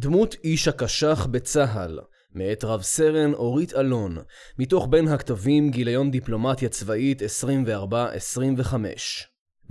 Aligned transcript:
דמות 0.00 0.36
איש 0.44 0.68
הקשח 0.68 1.26
בצה"ל, 1.30 2.00
מאת 2.34 2.64
רב 2.64 2.82
סרן 2.82 3.32
אורית 3.34 3.74
אלון, 3.74 4.18
מתוך 4.58 4.86
בין 4.90 5.08
הכתבים 5.08 5.70
גיליון 5.70 6.10
דיפלומטיה 6.10 6.68
צבאית 6.68 7.22
24-25. 7.22 7.24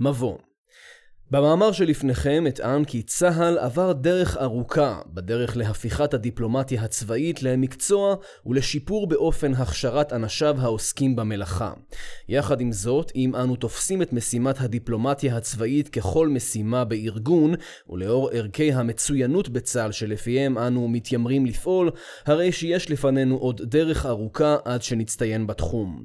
מבוא 0.00 0.38
במאמר 1.32 1.72
שלפניכם 1.72 2.44
אטען 2.48 2.84
כי 2.84 3.02
צה"ל 3.02 3.58
עבר 3.58 3.92
דרך 3.92 4.36
ארוכה 4.36 4.98
בדרך 5.06 5.56
להפיכת 5.56 6.14
הדיפלומטיה 6.14 6.82
הצבאית 6.82 7.42
למקצוע 7.42 8.14
ולשיפור 8.46 9.06
באופן 9.06 9.54
הכשרת 9.54 10.12
אנשיו 10.12 10.56
העוסקים 10.60 11.16
במלאכה. 11.16 11.72
יחד 12.28 12.60
עם 12.60 12.72
זאת, 12.72 13.12
אם 13.16 13.36
אנו 13.36 13.56
תופסים 13.56 14.02
את 14.02 14.12
משימת 14.12 14.60
הדיפלומטיה 14.60 15.36
הצבאית 15.36 15.88
ככל 15.88 16.28
משימה 16.28 16.84
בארגון, 16.84 17.54
ולאור 17.88 18.30
ערכי 18.32 18.72
המצוינות 18.72 19.48
בצה"ל 19.48 19.92
שלפיהם 19.92 20.58
אנו 20.58 20.88
מתיימרים 20.88 21.46
לפעול, 21.46 21.90
הרי 22.26 22.52
שיש 22.52 22.90
לפנינו 22.90 23.36
עוד 23.36 23.60
דרך 23.64 24.06
ארוכה 24.06 24.56
עד 24.64 24.82
שנצטיין 24.82 25.46
בתחום. 25.46 26.04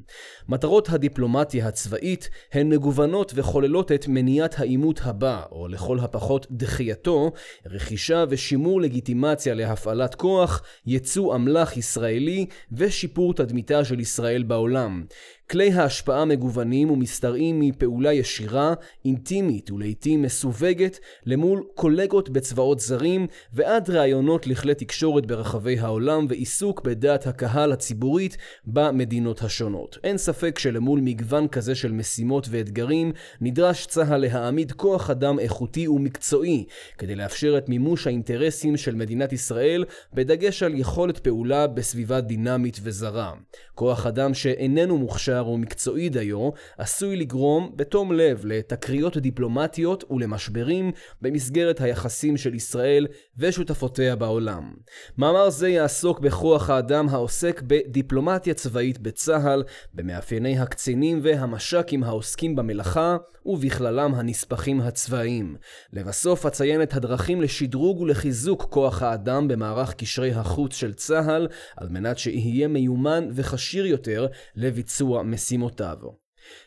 מטרות 0.50 0.90
הדיפלומטיה 0.90 1.68
הצבאית 1.68 2.30
הן 2.54 2.70
מגוונות 2.70 3.32
וכוללות 3.36 3.92
את 3.92 4.08
מניעת 4.08 4.60
העימות 4.60 5.02
הבא, 5.16 5.44
או 5.52 5.68
לכל 5.68 6.00
הפחות 6.00 6.48
דחייתו, 6.52 7.32
רכישה 7.66 8.26
ושימור 8.30 8.82
לגיטימציה 8.82 9.54
להפעלת 9.54 10.16
כוח, 10.16 10.64
ייצוא 10.86 11.36
אמל"ח 11.36 11.78
ישראלי 11.78 12.46
ושיפור 12.72 13.34
תדמיתה 13.34 13.86
של 13.86 14.00
ישראל 14.00 14.44
בעולם. 14.44 15.05
כלי 15.52 15.72
ההשפעה 15.72 16.26
מגוונים 16.26 16.91
ומשתרעים 16.91 17.59
מפעולה 17.59 18.13
ישירה, 18.13 18.73
אינטימית 19.05 19.71
ולעיתים 19.71 20.21
מסווגת 20.21 20.99
למול 21.26 21.63
קולגות 21.76 22.30
בצבאות 22.30 22.80
זרים 22.80 23.27
ועד 23.54 23.90
ראיונות 23.90 24.48
לכלי 24.48 24.76
תקשורת 24.76 25.26
ברחבי 25.26 25.80
העולם 25.80 26.26
ועיסוק 26.30 26.81
בדעת 26.81 27.27
הקהל 27.27 27.71
הציבורית 27.71 28.37
במדינות 28.65 29.41
השונות. 29.41 29.98
אין 30.04 30.18
ספק 30.18 30.60
שלמול 30.60 30.99
מגוון 31.04 31.48
כזה 31.48 31.76
של 31.76 31.91
משימות 31.91 32.48
ואתגרים 32.49 33.12
נדרש 33.41 33.85
צה"ל 33.85 34.18
להעמיד 34.18 34.71
כוח 34.71 35.09
אדם 35.09 35.40
איכותי 35.40 35.87
ומקצועי 35.87 36.65
כדי 36.98 37.15
לאפשר 37.15 37.57
את 37.57 37.70
מימוש 37.70 38.07
האינטרסים 38.07 38.77
של 38.77 38.96
מדינת 38.96 39.34
ישראל 39.34 39.85
בדגש 40.13 40.63
על 40.63 40.76
יכולת 40.76 41.18
פעולה 41.18 41.68
בסביבה 41.68 42.21
דינמית 42.21 42.80
וזרה. 42.84 43.34
כוח 43.76 44.07
אדם 44.07 44.34
שאיננו 44.34 44.98
מוכשר 44.98 45.35
מוכשר 45.44 45.48
ומקצועי 45.48 46.10
דיו, 46.10 46.50
עשוי 46.78 47.16
לגרום 47.16 47.72
בתום 47.76 48.12
לב 48.12 48.41
לתקריות 48.46 49.18
דיפלומטיות 49.18 50.04
ולמשברים 50.12 50.92
במסגרת 51.22 51.82
היחסים 51.82 52.38
של 52.38 52.55
ישראל 52.55 53.08
ושותפותיה 53.38 54.16
בעולם. 54.16 54.74
מאמר 55.18 55.50
זה 55.50 55.70
יעסוק 55.70 56.20
בכוח 56.20 56.70
האדם 56.70 57.10
העוסק 57.10 57.62
בדיפלומטיה 57.62 58.54
צבאית 58.54 59.00
בצה"ל, 59.00 59.64
במאפייני 59.94 60.60
הקצינים 60.60 61.20
והמש"קים 61.24 62.04
העוסקים 62.04 62.55
במלאכה, 62.55 63.18
ובכללם 63.46 64.16
הנספחים 64.16 64.81
הצבאיים. 64.81 65.56
לבסוף 65.94 66.46
אציין 66.46 66.81
את 66.81 66.94
הדרכים 66.94 67.42
לשדרוג 67.42 68.02
ולחיזוק 68.02 68.68
כוח 68.70 69.02
האדם 69.02 69.47
במערך 69.47 69.94
קשרי 69.94 70.31
החוץ 70.31 70.75
של 70.75 70.94
צה"ל, 70.94 71.47
על 71.78 71.90
מנת 71.90 72.18
שיהיה 72.18 72.68
מיומן 72.68 73.28
וכשיר 73.31 73.86
יותר 73.86 74.28
לביצוע 74.56 75.24
משימותיו. 75.25 75.97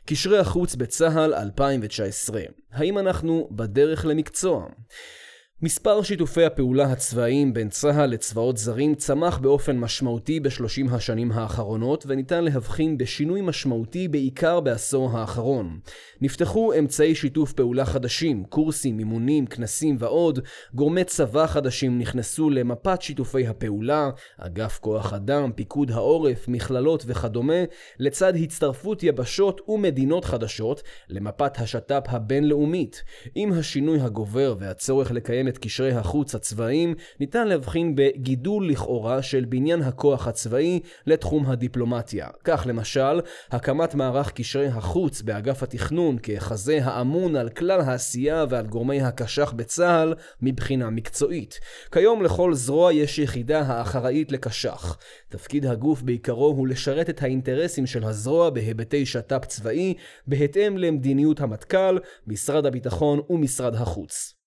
קשרי 0.06 0.38
החוץ 0.38 0.74
בצה"ל 0.74 1.34
2019 1.34 2.42
האם 2.72 2.98
אנחנו 2.98 3.48
בדרך 3.50 4.06
למקצוע? 4.06 4.66
מספר 5.62 6.02
שיתופי 6.02 6.44
הפעולה 6.44 6.92
הצבאיים 6.92 7.52
בין 7.52 7.68
צה"ל 7.68 8.06
לצבאות 8.06 8.56
זרים 8.56 8.94
צמח 8.94 9.38
באופן 9.38 9.78
משמעותי 9.78 10.40
בשלושים 10.40 10.88
השנים 10.88 11.32
האחרונות 11.32 12.04
וניתן 12.08 12.44
להבחין 12.44 12.98
בשינוי 12.98 13.40
משמעותי 13.40 14.08
בעיקר 14.08 14.60
בעשור 14.60 15.18
האחרון. 15.18 15.78
נפתחו 16.20 16.72
אמצעי 16.78 17.14
שיתוף 17.14 17.52
פעולה 17.52 17.84
חדשים, 17.84 18.44
קורסים, 18.44 18.97
מימונים, 18.97 19.47
כנסים 19.47 19.97
ועוד, 19.98 20.38
גורמי 20.74 21.04
צבא 21.04 21.47
חדשים 21.47 21.98
נכנסו 21.98 22.50
למפת 22.50 23.02
שיתופי 23.02 23.47
הפעולה, 23.47 24.10
אגף 24.38 24.78
כוח 24.78 25.12
אדם, 25.12 25.52
פיקוד 25.52 25.91
העורף, 25.91 26.48
מכללות 26.48 27.04
וכדומה, 27.06 27.64
לצד 27.98 28.36
הצטרפות 28.36 29.02
יבשות 29.02 29.60
ומדינות 29.68 30.24
חדשות 30.24 30.82
למפת 31.08 31.58
השת"פ 31.58 32.02
הבינלאומית. 32.08 33.02
עם 33.34 33.52
השינוי 33.52 34.00
הגובר 34.00 34.56
והצורך 34.58 35.10
לקיים 35.10 35.47
את 35.48 35.59
קשרי 35.59 35.92
החוץ 35.92 36.34
הצבאיים, 36.34 36.94
ניתן 37.20 37.48
להבחין 37.48 37.94
בגידול 37.94 38.69
לכאורה 38.69 39.22
של 39.22 39.44
בניין 39.44 39.82
הכוח 39.82 40.26
הצבאי 40.26 40.81
לתחום 41.06 41.47
הדיפלומטיה. 41.47 42.26
כך 42.44 42.66
למשל, 42.69 43.20
הקמת 43.50 43.94
מערך 43.94 44.32
קשרי 44.32 44.66
החוץ 44.66 45.22
באגף 45.22 45.62
התכנון 45.62 46.16
כחזה 46.22 46.78
האמון 46.82 47.36
על 47.36 47.48
כלל 47.48 47.81
העשייה 47.81 48.44
ועל 48.48 48.66
גורמי 48.66 49.03
הקש"ח 49.03 49.53
בצה"ל 49.53 50.14
מבחינה 50.42 50.91
מקצועית. 50.91 51.60
כיום 51.92 52.22
לכל 52.22 52.54
זרוע 52.54 52.92
יש 52.92 53.19
יחידה 53.19 53.60
האחראית 53.60 54.32
לקש"ח. 54.32 54.98
תפקיד 55.28 55.66
הגוף 55.66 56.03
בעיקרו 56.03 56.47
הוא 56.47 56.69
לשרת 56.69 57.10
את 57.10 57.22
האינטרסים 57.22 57.86
של 57.86 58.04
הזרוע 58.04 58.50
בהיבטי 58.50 59.06
שת"פ 59.06 59.44
צבאי, 59.44 59.94
בהתאם 60.26 60.78
למדיניות 60.78 61.41
המטכ"ל, 61.41 61.98
משרד 62.26 62.66
הביטחון 62.66 63.20
ומשרד 63.30 63.75
החוץ. 63.75 64.38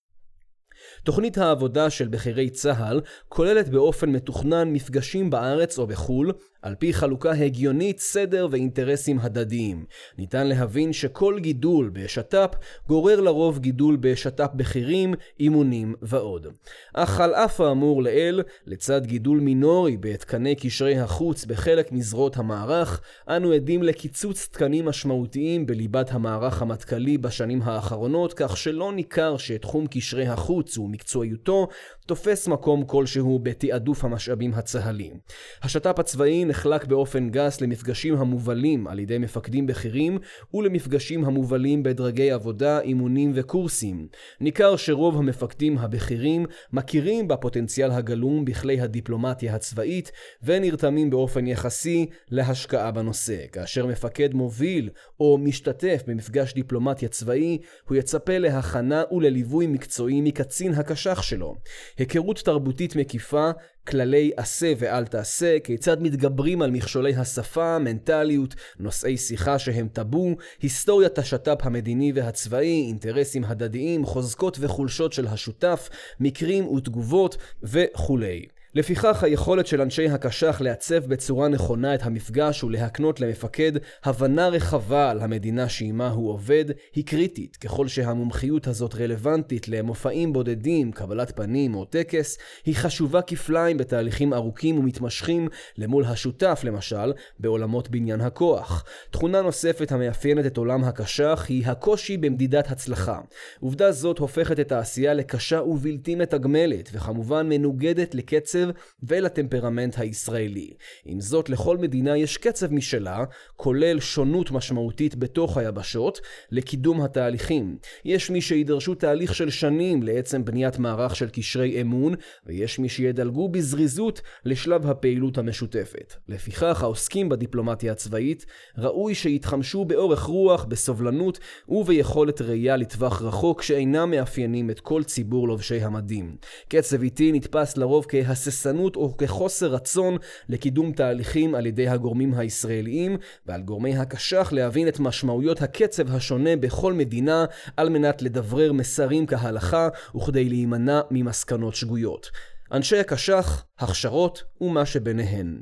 תוכנית 1.04 1.38
העבודה 1.38 1.90
של 1.90 2.08
בכירי 2.08 2.50
צה"ל 2.50 3.00
כוללת 3.28 3.68
באופן 3.68 4.10
מתוכנן 4.10 4.72
מפגשים 4.72 5.30
בארץ 5.30 5.78
או 5.78 5.86
בחו"ל, 5.86 6.32
על 6.62 6.74
פי 6.74 6.92
חלוקה 6.92 7.32
הגיונית, 7.32 8.00
סדר 8.00 8.48
ואינטרסים 8.50 9.18
הדדיים. 9.20 9.84
ניתן 10.18 10.46
להבין 10.46 10.92
שכל 10.92 11.38
גידול 11.40 11.90
בשת"פ 11.92 12.54
גורר 12.88 13.20
לרוב 13.20 13.58
גידול 13.58 13.96
בשת"פ 14.00 14.50
בכירים, 14.54 15.14
אימונים 15.40 15.94
ועוד. 16.02 16.46
אך 16.94 17.20
על 17.20 17.34
אף 17.34 17.60
האמור 17.60 18.02
לעיל, 18.02 18.42
לצד 18.66 19.06
גידול 19.06 19.40
מינורי 19.40 19.96
בתקני 19.96 20.54
קשרי 20.54 20.98
החוץ 20.98 21.44
בחלק 21.44 21.92
מזרועות 21.92 22.36
המערך, 22.36 23.00
אנו 23.28 23.52
עדים 23.52 23.82
לקיצוץ 23.82 24.48
תקנים 24.52 24.84
משמעותיים 24.84 25.66
בליבת 25.66 26.12
המערך 26.12 26.62
המטכ"לי 26.62 27.18
בשנים 27.18 27.62
האחרונות, 27.62 28.34
כך 28.36 28.56
שלא 28.56 28.92
ניכר 28.92 29.36
שתחום 29.36 29.86
קשרי 29.86 30.26
החוץ 30.26 30.78
ומקצועיותו 30.82 31.68
תופס 32.06 32.48
מקום 32.48 32.84
כלשהו 32.84 33.38
בתעדוף 33.38 34.04
המשאבים 34.04 34.54
הצה"ליים. 34.54 35.18
השת"פ 35.62 35.98
הצבאי 35.98 36.44
נחלק 36.44 36.84
באופן 36.84 37.30
גס 37.30 37.60
למפגשים 37.60 38.14
המובלים 38.16 38.86
על 38.86 38.98
ידי 38.98 39.18
מפקדים 39.18 39.66
בכירים 39.66 40.18
ולמפגשים 40.54 41.24
המובלים 41.24 41.82
בדרגי 41.82 42.30
עבודה, 42.30 42.80
אימונים 42.80 43.32
וקורסים. 43.34 44.08
ניכר 44.40 44.76
שרוב 44.76 45.16
המפקדים 45.16 45.78
הבכירים 45.78 46.46
מכירים 46.72 47.28
בפוטנציאל 47.28 47.90
הגלום 47.90 48.44
בכלי 48.44 48.80
הדיפלומטיה 48.80 49.54
הצבאית 49.54 50.12
ונרתמים 50.42 51.10
באופן 51.10 51.46
יחסי 51.46 52.06
להשקעה 52.30 52.90
בנושא. 52.90 53.36
כאשר 53.52 53.86
מפקד 53.86 54.34
מוביל 54.34 54.90
או 55.20 55.38
משתתף 55.38 56.02
במפגש 56.06 56.54
דיפלומטיה 56.54 57.08
צבאי, 57.08 57.58
הוא 57.88 57.96
יצפה 57.96 58.38
להכנה 58.38 59.02
ולליווי 59.12 59.66
מקצועי 59.66 60.20
מקצין 60.20 60.61
הקש"ח 60.70 61.22
שלו. 61.22 61.54
היכרות 61.98 62.38
תרבותית 62.38 62.96
מקיפה, 62.96 63.50
כללי 63.88 64.30
עשה 64.36 64.72
ואל 64.78 65.06
תעשה, 65.06 65.60
כיצד 65.64 66.02
מתגברים 66.02 66.62
על 66.62 66.70
מכשולי 66.70 67.14
השפה, 67.14 67.78
מנטליות, 67.78 68.54
נושאי 68.78 69.16
שיחה 69.16 69.58
שהם 69.58 69.88
טאבו, 69.88 70.36
היסטוריית 70.62 71.18
השת"פ 71.18 71.66
המדיני 71.66 72.12
והצבאי, 72.14 72.84
אינטרסים 72.86 73.44
הדדיים, 73.44 74.04
חוזקות 74.04 74.56
וחולשות 74.60 75.12
של 75.12 75.26
השותף, 75.26 75.88
מקרים 76.20 76.68
ותגובות 76.68 77.36
וכולי. 77.62 78.46
לפיכך 78.74 79.22
היכולת 79.22 79.66
של 79.66 79.80
אנשי 79.80 80.08
הקש"ח 80.08 80.60
לעצב 80.60 81.06
בצורה 81.06 81.48
נכונה 81.48 81.94
את 81.94 82.02
המפגש 82.02 82.64
ולהקנות 82.64 83.20
למפקד 83.20 83.72
הבנה 84.04 84.48
רחבה 84.48 85.10
על 85.10 85.20
המדינה 85.20 85.68
שעימה 85.68 86.08
הוא 86.08 86.30
עובד 86.30 86.64
היא 86.94 87.06
קריטית 87.06 87.56
ככל 87.56 87.88
שהמומחיות 87.88 88.66
הזאת 88.66 88.94
רלוונטית 88.94 89.68
למופעים 89.68 90.32
בודדים, 90.32 90.92
קבלת 90.92 91.36
פנים 91.36 91.74
או 91.74 91.84
טקס, 91.84 92.38
היא 92.64 92.74
חשובה 92.74 93.22
כפליים 93.22 93.78
בתהליכים 93.78 94.34
ארוכים 94.34 94.78
ומתמשכים 94.78 95.48
למול 95.78 96.04
השותף 96.04 96.60
למשל 96.64 97.12
בעולמות 97.38 97.90
בניין 97.90 98.20
הכוח. 98.20 98.84
תכונה 99.10 99.42
נוספת 99.42 99.92
המאפיינת 99.92 100.46
את 100.46 100.56
עולם 100.56 100.84
הקש"ח 100.84 101.46
היא 101.48 101.66
הקושי 101.66 102.16
במדידת 102.16 102.70
הצלחה. 102.70 103.20
עובדה 103.60 103.92
זאת 103.92 104.18
הופכת 104.18 104.60
את 104.60 104.72
העשייה 104.72 105.14
לקשה 105.14 105.62
ובלתי 105.62 106.14
מתגמלת 106.14 106.90
וכמובן 106.92 107.48
מנוגדת 107.48 108.14
לקצב 108.14 108.61
לקצב 108.68 108.82
ולטמפרמנט 109.02 109.98
הישראלי. 109.98 110.70
עם 111.04 111.20
זאת, 111.20 111.50
לכל 111.50 111.78
מדינה 111.78 112.18
יש 112.18 112.36
קצב 112.36 112.72
משלה, 112.72 113.24
כולל 113.56 114.00
שונות 114.00 114.50
משמעותית 114.50 115.16
בתוך 115.16 115.56
היבשות, 115.56 116.20
לקידום 116.50 117.00
התהליכים. 117.00 117.76
יש 118.04 118.30
מי 118.30 118.40
שידרשו 118.40 118.94
תהליך 118.94 119.34
של 119.34 119.50
שנים 119.50 120.02
לעצם 120.02 120.44
בניית 120.44 120.78
מערך 120.78 121.16
של 121.16 121.28
קשרי 121.28 121.80
אמון, 121.80 122.14
ויש 122.46 122.78
מי 122.78 122.88
שידלגו 122.88 123.48
בזריזות 123.48 124.20
לשלב 124.44 124.86
הפעילות 124.86 125.38
המשותפת. 125.38 126.14
לפיכך, 126.28 126.82
העוסקים 126.82 127.28
בדיפלומטיה 127.28 127.92
הצבאית 127.92 128.46
ראוי 128.78 129.14
שיתחמשו 129.14 129.84
באורך 129.84 130.22
רוח, 130.22 130.64
בסובלנות 130.64 131.38
וביכולת 131.68 132.40
ראייה 132.40 132.76
לטווח 132.76 133.22
רחוק 133.22 133.62
שאינם 133.62 134.10
מאפיינים 134.10 134.70
את 134.70 134.80
כל 134.80 135.04
ציבור 135.04 135.48
לובשי 135.48 135.80
המדים. 135.82 136.36
קצב 136.68 137.02
איטי 137.02 137.32
נתפס 137.32 137.76
לרוב 137.76 138.06
כהססנות 138.52 138.96
או 138.96 139.16
כחוסר 139.16 139.66
רצון 139.66 140.16
לקידום 140.48 140.92
תהליכים 140.92 141.54
על 141.54 141.66
ידי 141.66 141.88
הגורמים 141.88 142.34
הישראליים, 142.34 143.16
ועל 143.46 143.62
גורמי 143.62 143.96
הקשח 143.96 144.48
להבין 144.52 144.88
את 144.88 145.00
משמעויות 145.00 145.62
הקצב 145.62 146.14
השונה 146.14 146.56
בכל 146.56 146.92
מדינה 146.92 147.44
על 147.76 147.88
מנת 147.88 148.22
לדברר 148.22 148.72
מסרים 148.72 149.26
כהלכה 149.26 149.88
וכדי 150.16 150.48
להימנע 150.48 151.00
ממסקנות 151.10 151.74
שגויות. 151.74 152.30
אנשי 152.72 152.98
הקשח, 152.98 153.64
הכשרות 153.82 154.44
ומה 154.60 154.86
שביניהן. 154.86 155.58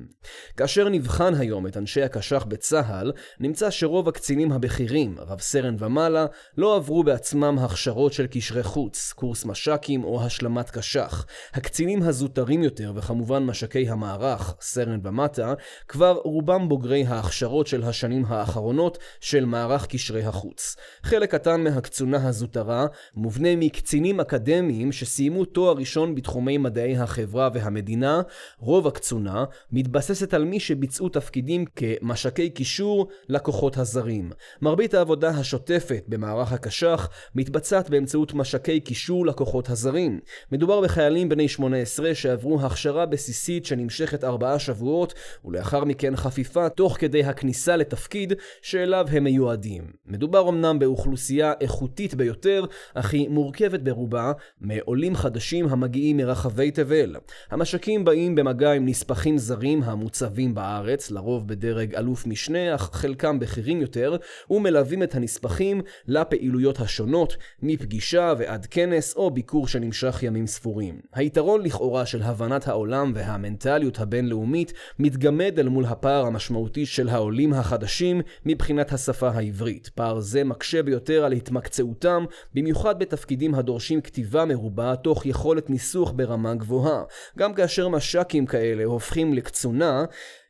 כאשר 0.57 0.89
נבחן 0.89 1.35
היום 1.35 1.67
את 1.67 1.77
אנשי 1.77 2.03
הקשח 2.03 2.45
בצה"ל, 2.49 3.13
נמצא 3.41 3.71
שרוב 3.71 4.09
הקצינים 4.09 4.53
הבכירים, 4.53 5.15
רב 5.19 5.41
סרן 5.41 5.77
ומעלה, 5.79 6.27
לא 6.57 6.77
עברו 6.77 7.05
בעצמם 7.05 7.59
הכשרות 7.59 8.13
של 8.13 8.27
קשרי 8.27 8.63
חוץ, 8.63 9.13
קורס 9.17 9.45
מש"קים 9.45 10.05
או 10.05 10.23
השלמת 10.23 10.71
קשח. 10.71 11.27
הקצינים 11.55 12.03
הזוטרים 12.03 12.63
יותר, 12.63 12.93
וכמובן 12.97 13.43
מש"קי 13.43 13.89
המערך, 13.89 14.55
סרן 14.61 15.01
ומטה, 15.03 15.55
כבר 15.89 16.19
רובם 16.25 16.69
בוגרי 16.69 17.05
ההכשרות 17.07 17.67
של 17.67 17.83
השנים 17.83 18.25
האחרונות 18.29 18.99
של 19.21 19.45
מערך 19.45 19.87
קשרי 19.87 20.23
החוץ. 20.23 20.77
חלק 21.03 21.31
קטן 21.31 21.61
מהקצונה 21.65 22.29
הזוטרה 22.29 22.87
מובנה 23.15 23.57
מקצינים 23.57 24.21
אקדמיים 24.21 24.93
שסיימו 24.93 25.45
תואר 25.45 25.77
ראשון 25.77 26.15
בתחומי 26.15 26.59
מדעי 26.59 26.97
החברה 26.97 27.49
והמדינה, 27.55 28.10
רוב 28.59 28.87
הקצונה 28.87 29.45
מתבססת 29.73 30.35
על 30.35 30.45
מי 30.45 30.61
שביצעו 30.61 31.09
תפקידים 31.09 31.65
כמש"קי 31.77 32.51
קישור 32.51 33.09
לכוחות 33.29 33.79
הזרים. 33.79 34.33
מרבית 34.63 34.95
העבודה 34.95 35.29
השוטפת 35.29 36.05
במערך 36.09 36.53
הקש"ח 36.53 37.09
מתבצעת 37.35 37.91
באמצעות 37.91 38.35
מש"קי 38.35 38.81
קישור 38.81 39.27
לכוחות 39.27 39.71
הזרים. 39.71 40.21
מדובר 40.53 40.81
בחיילים 40.81 41.29
בני 41.29 41.49
18 41.49 42.15
שעברו 42.15 42.61
הכשרה 42.61 43.07
בסיסית 43.07 43.67
שנמשכת 43.67 44.25
ארבעה 44.25 44.59
שבועות, 44.59 45.15
ולאחר 45.45 45.85
מכן 45.85 46.17
חפיפה 46.17 46.69
תוך 46.69 46.97
כדי 47.01 47.25
הכניסה 47.25 47.77
לתפקיד 47.77 48.33
שאליו 48.63 49.07
הם 49.11 49.25
מיועדים. 49.25 49.83
מדובר 50.07 50.49
אמנם 50.49 50.79
באוכלוסייה 50.79 51.53
איכותית 51.61 52.15
ביותר, 52.15 52.65
אך 52.95 53.13
היא 53.13 53.29
מורכבת 53.29 53.81
ברובה 53.81 54.33
מעולים 54.61 55.17
חדשים 55.17 55.69
המגיעים 55.69 56.17
מרחבי 56.17 56.71
תבל. 56.71 57.17
המשקים 57.51 57.90
באים 57.99 58.35
במגע 58.35 58.73
עם 58.73 58.87
נספחים 58.87 59.39
זרים 59.39 59.83
המוצבים 59.83 60.55
בארץ, 60.55 61.11
לרוב 61.11 61.49
בדרג 61.49 61.95
אלוף 61.95 62.27
משנה, 62.27 62.75
אך 62.75 62.91
חלקם 62.93 63.39
בכירים 63.39 63.81
יותר, 63.81 64.17
ומלווים 64.51 65.03
את 65.03 65.15
הנספחים 65.15 65.81
לפעילויות 66.07 66.81
השונות, 66.81 67.37
מפגישה 67.63 68.35
ועד 68.39 68.67
כנס 68.67 69.17
או 69.17 69.31
ביקור 69.31 69.69
שנמשך 69.69 70.23
ימים 70.23 70.47
ספורים. 70.47 71.01
היתרון 71.15 71.63
לכאורה 71.63 72.07
של 72.07 72.23
הבנת 72.23 72.69
העולם 72.69 73.13
והמנטליות 73.15 74.01
הבינלאומית 74.01 74.73
מתגמד 74.99 75.59
אל 75.59 75.69
מול 75.69 75.85
הפער 75.85 76.27
המשמעותי 76.27 76.87
של 76.87 77.09
העולים 77.09 77.53
החדשים 77.53 78.21
מבחינת 78.47 78.93
השפה 78.93 79.29
העברית. 79.29 79.91
פער 79.95 80.21
זה 80.21 80.45
מקשה 80.45 80.83
ביותר 80.83 81.25
על 81.25 81.33
התמקצעותם, 81.33 82.25
במיוחד 82.55 82.99
בתפקידים 82.99 83.55
הדורשים 83.55 84.01
כתיבה 84.01 84.45
מרובה 84.45 84.97
תוך 84.97 85.27
יכולת 85.27 85.71
ניסוח 85.71 86.13
ברמה 86.17 86.55
גבוהה. 86.55 87.03
גם 87.39 87.55
כאשר 87.55 87.80
מש"קים 87.89 88.47
כאלה 88.47 88.85
הופכים 88.85 89.35
לקצונה, 89.35 90.05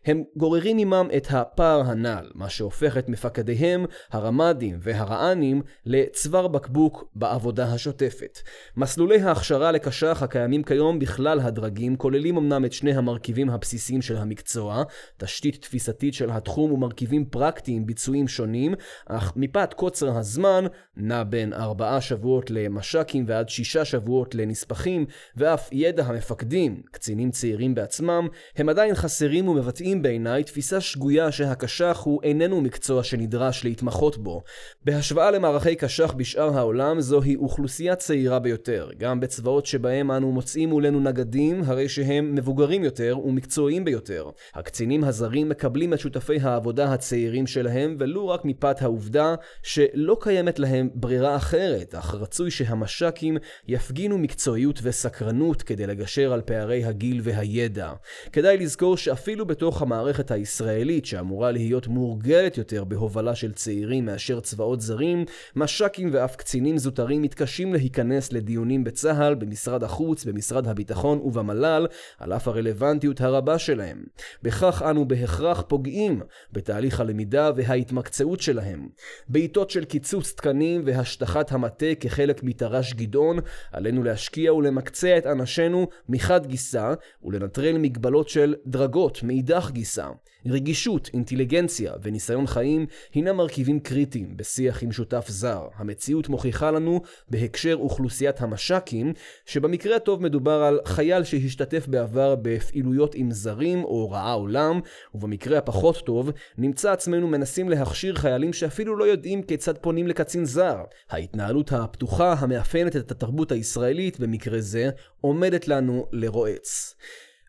הם 0.07 0.23
גוררים 0.37 0.79
עמם 0.79 1.09
את 1.17 1.27
הפער 1.31 1.81
הנ"ל, 1.81 2.31
מה 2.35 2.49
שהופך 2.49 2.99
את 2.99 3.09
מפקדיהם, 3.09 3.85
הרמ"דים 4.11 4.79
והרע"נים, 4.81 5.63
לצוואר 5.87 6.49
בקבוק 6.49 7.05
בעבודה 7.15 7.73
השוטפת. 7.73 8.39
מסלולי 8.77 9.21
ההכשרה 9.21 9.73
לקש"ח 9.73 10.23
הקיימים 10.23 10.63
כיום 10.63 10.99
בכלל 10.99 11.41
הדרגים 11.41 11.97
כוללים 11.97 12.37
אמנם 12.37 12.65
את 12.65 12.73
שני 12.73 12.95
המרכיבים 12.95 13.51
הבסיסיים 13.51 14.03
של 14.03 14.17
המקצוע, 14.17 14.83
תשתית 15.17 15.63
תפיסתית 15.63 16.15
של 16.15 16.31
התחום 16.31 16.73
ומרכיבים 16.73 17.25
פרקטיים 17.25 17.87
ביצועים 17.87 18.29
שונים, 18.29 18.75
אך 19.07 19.33
מפאת 19.37 19.75
קוצר 19.75 20.19
הזמן, 20.19 20.65
נע 20.97 21.23
בין 21.23 21.53
ארבעה 21.53 22.01
שבועות 22.01 22.51
למש"קים 22.51 23.25
ועד 23.27 23.49
שישה 23.49 23.85
שבועות 23.85 24.35
לנספחים, 24.35 25.07
ואף 25.37 25.69
ידע 25.73 26.05
המפקדים, 26.05 26.83
קצינים 26.91 27.31
צעירים 27.31 27.75
בעצמם, 27.75 28.29
הם 28.57 28.69
עדיין 28.69 28.95
חסרים 28.95 29.49
ומבטאים 29.49 29.90
מציעים 29.91 30.03
בעיניי 30.03 30.45
תפיסה 30.45 30.81
שגויה 30.81 31.33
שהקשח 31.33 32.03
הוא 32.05 32.23
איננו 32.23 32.61
מקצוע 32.61 33.05
שנדרש 33.05 33.65
להתמחות 33.65 34.19
בו. 34.19 34.43
בהשוואה 34.85 35.31
למערכי 35.31 35.77
קשח 35.77 36.13
בשאר 36.17 36.59
העולם, 36.59 37.01
זוהי 37.01 37.37
אוכלוסייה 37.37 37.97
צעירה 37.97 38.39
ביותר. 38.39 38.89
גם 38.99 39.21
בצבאות 39.21 39.67
שבהם 39.67 40.11
אנו 40.11 40.33
מוצאים 40.33 40.69
מולנו 40.69 41.01
נגדים, 41.01 41.63
הרי 41.67 41.89
שהם 41.89 42.35
מבוגרים 42.35 42.85
יותר 42.85 43.19
ומקצועיים 43.25 43.85
ביותר. 43.85 44.31
הקצינים 44.55 45.05
הזרים 45.05 45.49
מקבלים 45.49 45.95
את 45.95 45.99
שותפי 45.99 46.41
העבודה 46.41 46.93
הצעירים 46.93 47.47
שלהם, 47.47 47.97
ולו 47.99 48.29
רק 48.29 48.45
מפאת 48.45 48.83
העובדה 48.83 49.35
שלא 49.63 50.17
קיימת 50.21 50.59
להם 50.59 50.89
ברירה 50.95 51.37
אחרת, 51.37 51.95
אך 51.95 52.15
רצוי 52.15 52.51
שהמש"קים 52.51 53.37
יפגינו 53.69 54.19
מקצועיות 54.19 54.81
וסקרנות 54.83 55.63
כדי 55.63 55.87
לגשר 55.87 56.33
על 56.33 56.41
פערי 56.41 56.85
הגיל 56.85 57.21
והידע. 57.23 57.93
כדאי 58.33 58.57
לזכור 58.57 58.97
שאפילו 58.97 59.47
בתוך 59.47 59.80
המערכת 59.83 60.31
הישראלית 60.31 61.07
שאמורה 61.07 61.51
להיות 61.53 61.87
מורגלת 61.87 62.59
יותר 62.59 62.85
בהובלה 62.85 63.35
של 63.35 63.53
צעירים 63.53 64.07
מאשר 64.07 64.41
צבאות 64.41 64.81
זרים, 64.81 65.25
מש"קים 65.57 66.11
ואף 66.13 66.37
קצינים 66.37 66.79
זוטרים 66.79 67.23
מתקשים 67.23 67.73
להיכנס 67.73 68.33
לדיונים 68.33 68.85
בצה"ל, 68.85 69.35
במשרד 69.35 69.83
החוץ, 69.85 70.25
במשרד 70.25 70.69
הביטחון 70.69 71.19
ובמל"ל, 71.19 71.87
על 72.19 72.33
אף 72.33 72.49
הרלוונטיות 72.49 73.21
הרבה 73.21 73.59
שלהם. 73.59 74.05
בכך 74.43 74.83
אנו 74.91 75.09
בהכרח 75.09 75.63
פוגעים 75.69 76.23
בתהליך 76.53 77.01
הלמידה 77.01 77.51
וההתמקצעות 77.57 78.41
שלהם. 78.41 78.89
בעיתות 79.29 79.71
של 79.71 79.85
קיצוץ 79.85 80.33
תקנים 80.33 80.83
והשטחת 80.85 81.53
המטה 81.53 81.95
כחלק 82.01 82.43
מתר"ש 82.43 82.95
גדעון, 82.95 83.39
עלינו 83.73 84.03
להשקיע 84.03 84.55
ולמקצע 84.55 85.19
את 85.19 85.27
אנשינו 85.27 85.87
מחד 86.09 86.47
גיסא, 86.47 86.95
ולנטרל 87.25 87.79
מגבלות 87.79 88.29
של 88.29 88.55
דרגות 88.67 89.23
מאידך 89.23 89.70
גיסא. 89.71 90.09
רגישות, 90.47 91.11
אינטליגנציה 91.15 91.93
וניסיון 92.03 92.47
חיים 92.47 92.87
הינם 93.15 93.37
מרכיבים 93.37 93.81
קריטיים 93.81 94.37
בשיח 94.37 94.83
עם 94.83 94.93
שותף 94.93 95.25
זר. 95.29 95.69
המציאות 95.77 96.29
מוכיחה 96.29 96.71
לנו 96.71 97.01
בהקשר 97.29 97.75
אוכלוסיית 97.75 98.41
המש"קים, 98.41 99.13
שבמקרה 99.47 99.97
הטוב 99.97 100.23
מדובר 100.23 100.63
על 100.63 100.81
חייל 100.85 101.25
שהשתתף 101.25 101.87
בעבר 101.89 102.35
בפעילויות 102.43 103.15
עם 103.15 103.31
זרים 103.31 103.85
או 103.85 104.11
ראה 104.11 104.33
עולם, 104.33 104.81
ובמקרה 105.15 105.59
הפחות 105.59 105.97
טוב 105.97 106.31
נמצא 106.59 106.93
עצמנו 106.93 107.29
מנסים 107.29 107.69
להכשיר 107.69 108.15
חיילים 108.15 108.53
שאפילו 108.53 108.97
לא 108.97 109.05
יודעים 109.05 109.43
כיצד 109.43 109.79
פונים 109.79 110.07
לקצין 110.07 110.45
זר. 110.45 110.77
ההתנהלות 111.11 111.73
הפתוחה 111.73 112.35
המאפיינת 112.39 112.97
את 112.97 113.11
התרבות 113.11 113.53
הישראלית 113.53 114.21
במקרה 114.21 114.61
זה 114.61 114.91
עומדת 115.21 115.69
לנו 115.69 116.07
לרועץ. 116.13 116.95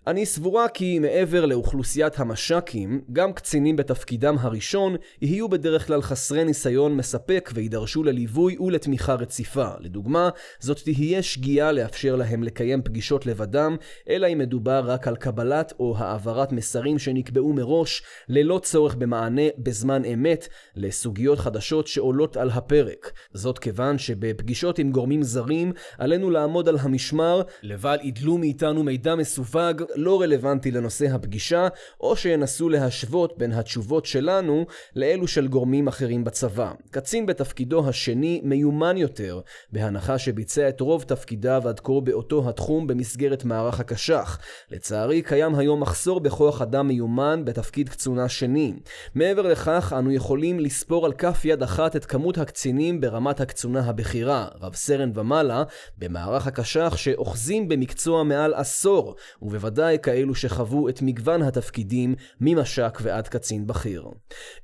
אני 0.07 0.25
סבורה 0.25 0.69
כי 0.69 0.99
מעבר 0.99 1.45
לאוכלוסיית 1.45 2.19
המש"קים, 2.19 3.01
גם 3.13 3.33
קצינים 3.33 3.75
בתפקידם 3.75 4.35
הראשון 4.39 4.95
יהיו 5.21 5.49
בדרך 5.49 5.87
כלל 5.87 6.01
חסרי 6.01 6.43
ניסיון 6.43 6.95
מספק 6.95 7.51
וידרשו 7.53 8.03
לליווי 8.03 8.57
ולתמיכה 8.59 9.13
רציפה. 9.13 9.67
לדוגמה, 9.79 10.29
זאת 10.59 10.79
תהיה 10.83 11.23
שגיאה 11.23 11.71
לאפשר 11.71 12.15
להם 12.15 12.43
לקיים 12.43 12.81
פגישות 12.81 13.25
לבדם, 13.25 13.75
אלא 14.09 14.27
אם 14.27 14.37
מדובר 14.37 14.83
רק 14.85 15.07
על 15.07 15.15
קבלת 15.15 15.73
או 15.79 15.95
העברת 15.97 16.51
מסרים 16.51 16.99
שנקבעו 16.99 17.53
מראש, 17.53 18.03
ללא 18.29 18.59
צורך 18.63 18.95
במענה 18.95 19.47
בזמן 19.57 20.05
אמת 20.05 20.47
לסוגיות 20.75 21.39
חדשות 21.39 21.87
שעולות 21.87 22.37
על 22.37 22.49
הפרק. 22.49 23.11
זאת 23.33 23.59
כיוון 23.59 23.97
שבפגישות 23.97 24.79
עם 24.79 24.91
גורמים 24.91 25.23
זרים, 25.23 25.73
עלינו 25.97 26.29
לעמוד 26.29 26.69
על 26.69 26.77
המשמר, 26.81 27.41
לבל 27.63 27.97
ידלו 28.03 28.37
מאיתנו 28.37 28.83
מידע 28.83 29.15
מסווג 29.15 29.83
לא 29.95 30.21
רלוונטי 30.21 30.71
לנושא 30.71 31.05
הפגישה, 31.05 31.67
או 32.01 32.15
שינסו 32.15 32.69
להשוות 32.69 33.37
בין 33.37 33.51
התשובות 33.51 34.05
שלנו 34.05 34.65
לאלו 34.95 35.27
של 35.27 35.47
גורמים 35.47 35.87
אחרים 35.87 36.23
בצבא. 36.23 36.71
קצין 36.91 37.25
בתפקידו 37.25 37.89
השני 37.89 38.41
מיומן 38.43 38.97
יותר, 38.97 39.41
בהנחה 39.71 40.17
שביצע 40.17 40.69
את 40.69 40.81
רוב 40.81 41.03
תפקידיו 41.03 41.63
עד 41.65 41.79
כה 41.79 41.93
באותו 42.03 42.49
התחום 42.49 42.87
במסגרת 42.87 43.43
מערך 43.43 43.79
הקש"ח. 43.79 44.39
לצערי, 44.71 45.21
קיים 45.21 45.55
היום 45.55 45.79
מחסור 45.79 46.19
בכוח 46.19 46.61
אדם 46.61 46.87
מיומן 46.87 47.45
בתפקיד 47.45 47.89
קצונה 47.89 48.29
שני. 48.29 48.73
מעבר 49.15 49.41
לכך, 49.41 49.93
אנו 49.97 50.11
יכולים 50.11 50.59
לספור 50.59 51.05
על 51.05 51.13
כף 51.13 51.45
יד 51.45 51.63
אחת 51.63 51.95
את 51.95 52.05
כמות 52.05 52.37
הקצינים 52.37 53.01
ברמת 53.01 53.41
הקצונה 53.41 53.79
הבכירה, 53.79 54.47
רב 54.61 54.75
סרן 54.75 55.11
ומעלה, 55.15 55.63
במערך 55.97 56.47
הקש"ח 56.47 56.97
שאוחזים 56.97 57.67
במקצוע 57.67 58.23
מעל 58.23 58.53
עשור, 58.53 59.15
ובוודאי 59.41 59.80
כאלו 60.03 60.35
שחוו 60.35 60.89
את 60.89 61.01
מגוון 61.01 61.41
התפקידים 61.41 62.15
ממש"ק 62.41 62.97
ועד 63.01 63.27
קצין 63.27 63.67
בכיר. 63.67 64.05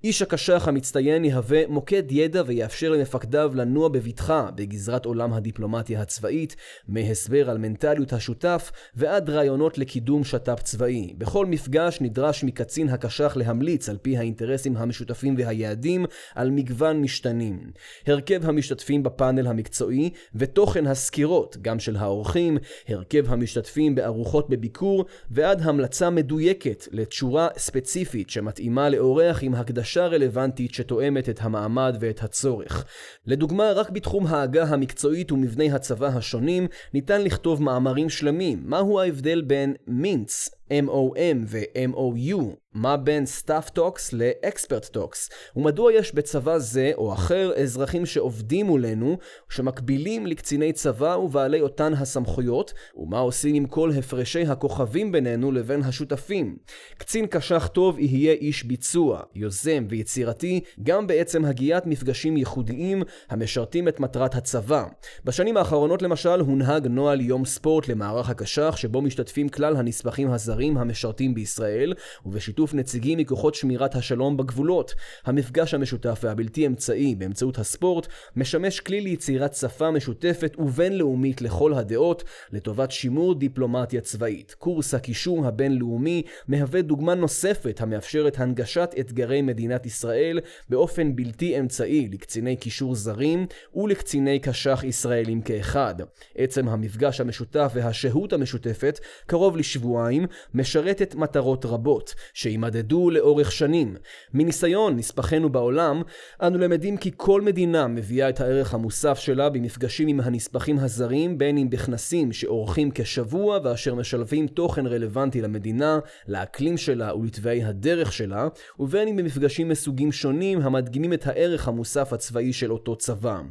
איש 0.03 0.21
הקש"ח 0.21 0.67
המצטיין 0.67 1.25
יהווה 1.25 1.67
מוקד 1.67 2.03
ידע 2.12 2.43
ויאפשר 2.45 2.89
למפקדיו 2.89 3.51
לנוע 3.55 3.89
בבטחה 3.89 4.50
בגזרת 4.55 5.05
עולם 5.05 5.33
הדיפלומטיה 5.33 6.01
הצבאית, 6.01 6.55
מהסבר 6.88 7.50
על 7.50 7.57
מנטליות 7.57 8.13
השותף 8.13 8.71
ועד 8.95 9.29
רעיונות 9.29 9.77
לקידום 9.77 10.24
שת"פ 10.24 10.62
צבאי. 10.63 11.13
בכל 11.17 11.45
מפגש 11.45 12.01
נדרש 12.01 12.43
מקצין 12.43 12.89
הקש"ח 12.89 13.38
להמליץ 13.38 13.89
על 13.89 13.97
פי 13.97 14.17
האינטרסים 14.17 14.77
המשותפים 14.77 15.36
והיעדים 15.38 16.05
על 16.36 16.50
מגוון 16.50 17.01
משתנים. 17.01 17.71
הרכב 18.07 18.50
המשתתפים 18.50 19.03
בפאנל 19.03 19.47
המקצועי 19.47 20.09
ותוכן 20.36 20.88
הסקירות, 20.88 21.57
גם 21.62 21.79
של 21.79 21.95
האורחים, 21.95 22.57
הרכב 22.88 23.33
המשתתפים 23.33 23.95
בארוחות 23.95 24.50
בביקור 24.50 25.05
ועד 25.31 25.61
המלצה 25.61 26.09
מדויקת 26.09 26.87
לתשורה 26.91 27.47
ספציפית 27.57 28.29
שמתאימה 28.29 28.89
לאורח 28.89 29.39
עם 29.43 29.55
הקדשה 29.55 30.07
רלוונטית 30.07 30.73
שתואמת 30.73 31.29
את 31.29 31.39
המעמד 31.41 31.97
ואת 31.99 32.23
הצורך. 32.23 32.85
לדוגמה, 33.25 33.71
רק 33.71 33.89
בתחום 33.89 34.27
ההגה 34.27 34.63
המקצועית 34.63 35.31
ומבני 35.31 35.71
הצבא 35.71 36.07
השונים 36.07 36.67
ניתן 36.93 37.21
לכתוב 37.21 37.63
מאמרים 37.63 38.09
שלמים. 38.09 38.61
מהו 38.65 38.99
ההבדל 38.99 39.41
בין 39.41 39.73
מינץ, 39.87 40.49
MOM 40.69 41.37
ו-MOU, 41.47 42.41
מה 42.77 42.98
בין 42.98 43.24
Staff 43.24 43.77
Talks 43.77 44.10
ל-Expert 44.13 44.96
Talks, 44.96 45.34
ומדוע 45.55 45.93
יש 45.93 46.15
בצבא 46.15 46.57
זה 46.57 46.91
או 46.98 47.13
אחר 47.13 47.51
אזרחים 47.55 48.05
שעובדים 48.05 48.65
מולנו, 48.65 49.17
שמקבילים 49.50 50.27
לקציני 50.27 50.74
צבא 50.74 51.17
ובעלי 51.17 51.62
אותן 51.62 51.93
הסמכויות, 51.93 52.74
ומה 52.96 53.19
עושים 53.19 53.55
עם 53.55 53.65
כל 53.65 53.91
הפרשי 54.00 54.41
הכוכבים 54.41 55.12
בינינו 55.12 55.51
לבין 55.51 55.84
השותפים. 55.84 56.57
קצין 56.98 57.27
קשח 57.27 57.69
טוב 57.74 58.00
יהיה 58.00 58.34
איש 58.34 58.63
ביצוע, 58.63 59.22
יוזם 59.36 59.86
ויצירתי, 59.89 60.60
גם 60.84 61.07
בעצם 61.07 61.46
הגיית 61.46 61.86
מפגשים 61.86 62.38
ייחודיים 62.38 63.03
המשרתים 63.29 63.88
את 63.88 64.00
מטרת 64.00 64.36
הצבא. 64.36 64.86
בשנים 65.25 65.57
האחרונות 65.57 66.01
למשל 66.01 66.39
הונהג 66.39 66.88
נוהל 66.88 67.22
יום 67.22 67.46
ספורט 67.46 67.88
למערך 67.88 68.29
הקשח, 68.29 68.75
שבו 68.77 69.01
משתתפים 69.01 69.50
כלל 69.50 69.75
הנספחים 69.75 70.31
הזרים 70.31 70.77
המשרתים 70.77 71.34
בישראל, 71.34 71.93
ובשיתוף 72.25 72.66
נציגים 72.74 73.17
מכוחות 73.17 73.55
שמירת 73.55 73.95
השלום 73.95 74.38
בגבולות. 74.38 74.95
המפגש 75.25 75.74
המשותף 75.74 76.19
והבלתי 76.24 76.67
אמצעי 76.67 77.15
באמצעות 77.15 77.59
הספורט 77.59 78.07
משמש 78.36 78.79
כלי 78.79 79.01
ליצירת 79.01 79.55
שפה 79.55 79.91
משותפת 79.91 80.55
ובינלאומית 80.57 81.41
לכל 81.41 81.74
הדעות, 81.74 82.24
לטובת 82.51 82.91
שימור 82.91 83.36
דיפלומטיה 83.36 84.01
צבאית. 84.01 84.55
קורס 84.59 84.93
הקישור 84.93 85.47
הבינלאומי 85.47 86.24
מהווה 86.47 86.81
דוגמה 86.81 87.15
נוספת 87.15 87.81
המאפשרת 87.81 88.39
הנגשת 88.39 88.95
אתגרי 89.00 89.41
מדינת 89.41 89.86
ישראל 89.86 90.39
באופן 90.69 91.15
בלתי 91.15 91.59
אמצעי 91.59 92.09
לקציני 92.12 92.55
קישור 92.55 92.95
זרים 92.95 93.45
ולקציני 93.75 94.39
קש"ח 94.39 94.83
ישראלים 94.83 95.41
כאחד. 95.41 95.95
עצם 96.36 96.67
המפגש 96.67 97.21
המשותף 97.21 97.71
והשהות 97.75 98.33
המשותפת 98.33 99.00
קרוב 99.25 99.57
לשבועיים 99.57 100.25
משרתת 100.53 101.15
מטרות 101.15 101.65
רבות, 101.65 102.15
שימדדו 102.57 103.09
לאורך 103.09 103.51
שנים. 103.51 103.95
מניסיון 104.33 104.95
נספחינו 104.95 105.49
בעולם, 105.49 106.01
אנו 106.41 106.57
למדים 106.57 106.97
כי 106.97 107.11
כל 107.17 107.41
מדינה 107.41 107.87
מביאה 107.87 108.29
את 108.29 108.41
הערך 108.41 108.73
המוסף 108.73 109.19
שלה 109.19 109.49
במפגשים 109.49 110.07
עם 110.07 110.19
הנספחים 110.19 110.79
הזרים, 110.79 111.37
בין 111.37 111.57
אם 111.57 111.69
בכנסים 111.69 112.31
שאורכים 112.31 112.91
כשבוע 112.93 113.59
ואשר 113.63 113.95
משלבים 113.95 114.47
תוכן 114.47 114.87
רלוונטי 114.87 115.41
למדינה, 115.41 115.99
לאקלים 116.27 116.77
שלה 116.77 117.15
ולתוואי 117.15 117.63
הדרך 117.63 118.13
שלה, 118.13 118.47
ובין 118.79 119.07
אם 119.07 119.15
במפגשים 119.15 119.69
מסוגים 119.69 120.11
שונים 120.11 120.61
המדגימים 120.61 121.13
את 121.13 121.27
הערך 121.27 121.67
המוסף 121.67 122.13
הצבאי 122.13 122.53
של 122.53 122.71
אותו 122.71 122.95
צבא. 122.95 123.41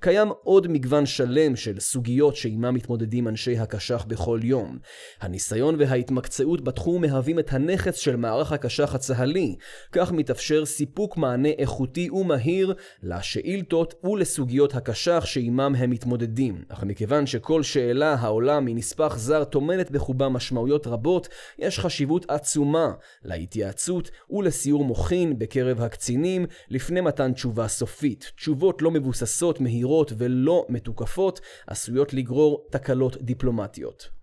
קיים 0.00 0.28
עוד 0.42 0.68
מגוון 0.68 1.06
שלם 1.06 1.56
של 1.56 1.80
סוגיות 1.80 2.36
שעימם 2.36 2.74
מתמודדים 2.74 3.28
אנשי 3.28 3.58
הקש"ח 3.58 4.04
בכל 4.08 4.40
יום. 4.42 4.78
הניסיון 5.20 5.76
וההתמקצעות 5.78 6.64
בתחום 6.64 7.02
מהווים 7.02 7.38
את 7.38 7.52
הנכס 7.52 7.96
של 7.96 8.16
מערך 8.46 8.52
הקש"ח 8.52 8.94
הצה"לי. 8.94 9.56
כך 9.92 10.12
מתאפשר 10.12 10.64
סיפוק 10.64 11.16
מענה 11.16 11.48
איכותי 11.48 12.10
ומהיר 12.10 12.74
לשאילתות 13.02 13.94
ולסוגיות 14.04 14.74
הקש"ח 14.74 15.24
שעימם 15.24 15.74
הם 15.78 15.90
מתמודדים. 15.90 16.64
אך 16.68 16.84
מכיוון 16.84 17.26
שכל 17.26 17.62
שאלה 17.62 18.14
העולה 18.14 18.60
מנספח 18.60 19.14
זר 19.18 19.44
טומנת 19.44 19.90
בחובה 19.90 20.28
משמעויות 20.28 20.86
רבות, 20.86 21.28
יש 21.58 21.78
חשיבות 21.78 22.30
עצומה 22.30 22.92
להתייעצות 23.24 24.10
ולסיור 24.30 24.84
מוחין 24.84 25.38
בקרב 25.38 25.80
הקצינים 25.80 26.46
לפני 26.70 27.00
מתן 27.00 27.32
תשובה 27.32 27.68
סופית. 27.68 28.32
תשובות 28.36 28.82
לא 28.82 28.90
מבוססות, 28.90 29.60
מהירות 29.60 30.12
ולא 30.18 30.66
מתוקפות 30.68 31.40
עשויות 31.66 32.14
לגרור 32.14 32.66
תקלות 32.70 33.16
דיפלומטיות. 33.22 34.15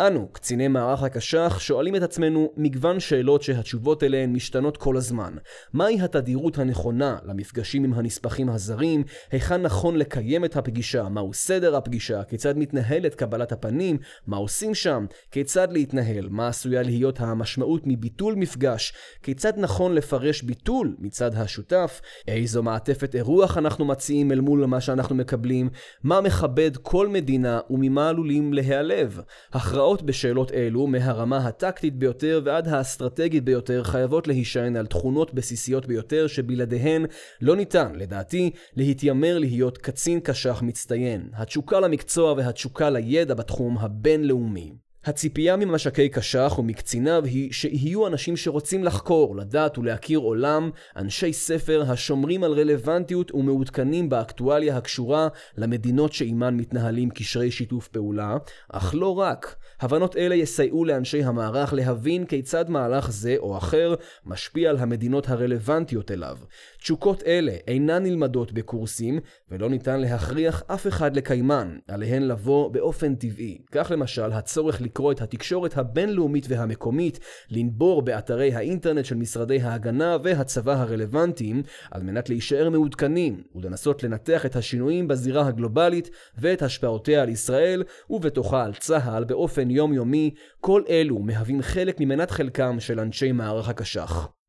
אנו, 0.00 0.28
קציני 0.32 0.68
מערך 0.68 1.02
הקש"ח, 1.02 1.58
שואלים 1.58 1.96
את 1.96 2.02
עצמנו 2.02 2.52
מגוון 2.56 3.00
שאלות 3.00 3.42
שהתשובות 3.42 4.02
אליהן 4.02 4.32
משתנות 4.32 4.76
כל 4.76 4.96
הזמן. 4.96 5.34
מהי 5.72 6.00
התדירות 6.00 6.58
הנכונה 6.58 7.18
למפגשים 7.24 7.84
עם 7.84 7.94
הנספחים 7.94 8.48
הזרים? 8.48 9.04
היכן 9.30 9.62
נכון 9.62 9.96
לקיים 9.96 10.44
את 10.44 10.56
הפגישה? 10.56 11.08
מהו 11.08 11.34
סדר 11.34 11.76
הפגישה? 11.76 12.24
כיצד 12.24 12.58
מתנהלת 12.58 13.14
קבלת 13.14 13.52
הפנים? 13.52 13.98
מה 14.26 14.36
עושים 14.36 14.74
שם? 14.74 15.06
כיצד 15.30 15.72
להתנהל? 15.72 16.28
מה 16.30 16.48
עשויה 16.48 16.82
להיות 16.82 17.20
המשמעות 17.20 17.82
מביטול 17.84 18.34
מפגש? 18.34 18.92
כיצד 19.22 19.52
נכון 19.56 19.94
לפרש 19.94 20.42
ביטול 20.42 20.96
מצד 20.98 21.34
השותף? 21.34 22.00
איזו 22.28 22.62
מעטפת 22.62 23.14
אירוח 23.14 23.58
אנחנו 23.58 23.84
מציעים 23.84 24.32
אל 24.32 24.40
מול 24.40 24.66
מה 24.66 24.80
שאנחנו 24.80 25.14
מקבלים? 25.14 25.70
מה 26.02 26.20
מכבד 26.20 26.76
כל 26.76 27.08
מדינה 27.08 27.60
וממה 27.70 28.08
עלולים 28.08 28.52
להיעלב? 28.52 29.20
הכרעות 29.52 30.02
בשאלות 30.02 30.52
אלו, 30.52 30.86
מהרמה 30.86 31.36
הטקטית 31.36 31.96
ביותר 31.96 32.40
ועד 32.44 32.68
האסטרטגית 32.68 33.44
ביותר, 33.44 33.82
חייבות 33.82 34.28
להישען 34.28 34.76
על 34.76 34.86
תכונות 34.86 35.34
בסיסיות 35.34 35.86
ביותר 35.86 36.26
שבלעדיהן 36.26 37.06
לא 37.40 37.56
ניתן, 37.56 37.92
לדעתי, 37.94 38.50
להתיימר 38.76 39.38
להיות 39.38 39.78
קצין 39.78 40.20
קשח 40.20 40.62
מצטיין. 40.62 41.28
התשוקה 41.34 41.80
למקצוע 41.80 42.32
והתשוקה 42.32 42.90
לידע 42.90 43.34
בתחום 43.34 43.78
הבינלאומי. 43.78 44.83
הציפייה 45.06 45.56
ממשקי 45.56 46.08
קשח 46.08 46.54
ומקציניו 46.58 47.24
היא 47.24 47.52
שיהיו 47.52 48.06
אנשים 48.06 48.36
שרוצים 48.36 48.84
לחקור, 48.84 49.36
לדעת 49.36 49.78
ולהכיר 49.78 50.18
עולם, 50.18 50.70
אנשי 50.96 51.32
ספר 51.32 51.84
השומרים 51.88 52.44
על 52.44 52.52
רלוונטיות 52.52 53.34
ומעודכנים 53.34 54.08
באקטואליה 54.08 54.76
הקשורה 54.76 55.28
למדינות 55.56 56.12
שעימן 56.12 56.56
מתנהלים 56.56 57.10
קשרי 57.10 57.50
שיתוף 57.50 57.88
פעולה, 57.88 58.36
אך 58.72 58.94
לא 58.94 59.18
רק. 59.18 59.56
הבנות 59.80 60.16
אלה 60.16 60.34
יסייעו 60.34 60.84
לאנשי 60.84 61.22
המערך 61.24 61.72
להבין 61.72 62.26
כיצד 62.26 62.70
מהלך 62.70 63.10
זה 63.10 63.36
או 63.38 63.58
אחר 63.58 63.94
משפיע 64.26 64.70
על 64.70 64.76
המדינות 64.78 65.28
הרלוונטיות 65.28 66.10
אליו. 66.10 66.36
תשוקות 66.84 67.22
אלה 67.26 67.52
אינן 67.66 68.02
נלמדות 68.02 68.52
בקורסים, 68.52 69.18
ולא 69.50 69.70
ניתן 69.70 70.00
להכריח 70.00 70.62
אף 70.66 70.86
אחד 70.86 71.16
לקיימן, 71.16 71.76
עליהן 71.88 72.22
לבוא 72.22 72.70
באופן 72.70 73.14
טבעי. 73.14 73.58
כך 73.72 73.90
למשל 73.90 74.32
הצורך 74.32 74.80
לקרוא 74.80 75.12
את 75.12 75.22
התקשורת 75.22 75.76
הבינלאומית 75.76 76.46
והמקומית, 76.48 77.20
לנבור 77.50 78.02
באתרי 78.02 78.54
האינטרנט 78.54 79.04
של 79.04 79.14
משרדי 79.14 79.60
ההגנה 79.60 80.16
והצבא 80.22 80.72
הרלוונטיים, 80.72 81.62
על 81.90 82.02
מנת 82.02 82.28
להישאר 82.28 82.70
מעודכנים, 82.70 83.42
ולנסות 83.54 84.02
לנתח 84.02 84.46
את 84.46 84.56
השינויים 84.56 85.08
בזירה 85.08 85.46
הגלובלית 85.46 86.10
ואת 86.38 86.62
השפעותיה 86.62 87.22
על 87.22 87.28
ישראל, 87.28 87.82
ובתוכה 88.10 88.64
על 88.64 88.74
צה"ל 88.74 89.24
באופן 89.24 89.70
יומיומי, 89.70 90.34
כל 90.60 90.82
אלו 90.88 91.18
מהווים 91.18 91.62
חלק 91.62 92.00
ממנת 92.00 92.30
חלקם 92.30 92.80
של 92.80 93.00
אנשי 93.00 93.32
מערך 93.32 93.68
הקש"ח. 93.68 94.43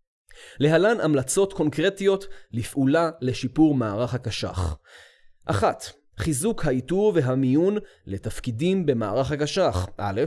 להלן 0.60 1.00
המלצות 1.00 1.54
קונקרטיות 1.54 2.26
לפעולה 2.52 3.10
לשיפור 3.22 3.76
מערך 3.76 4.14
הקש"ח. 4.14 4.78
אחת, 5.46 5.84
חיזוק 6.18 6.66
האיתור 6.66 7.12
והמיון 7.16 7.78
לתפקידים 8.08 8.86
במערך 8.86 9.32
הקש"ח. 9.32 9.88
א', 9.98 10.22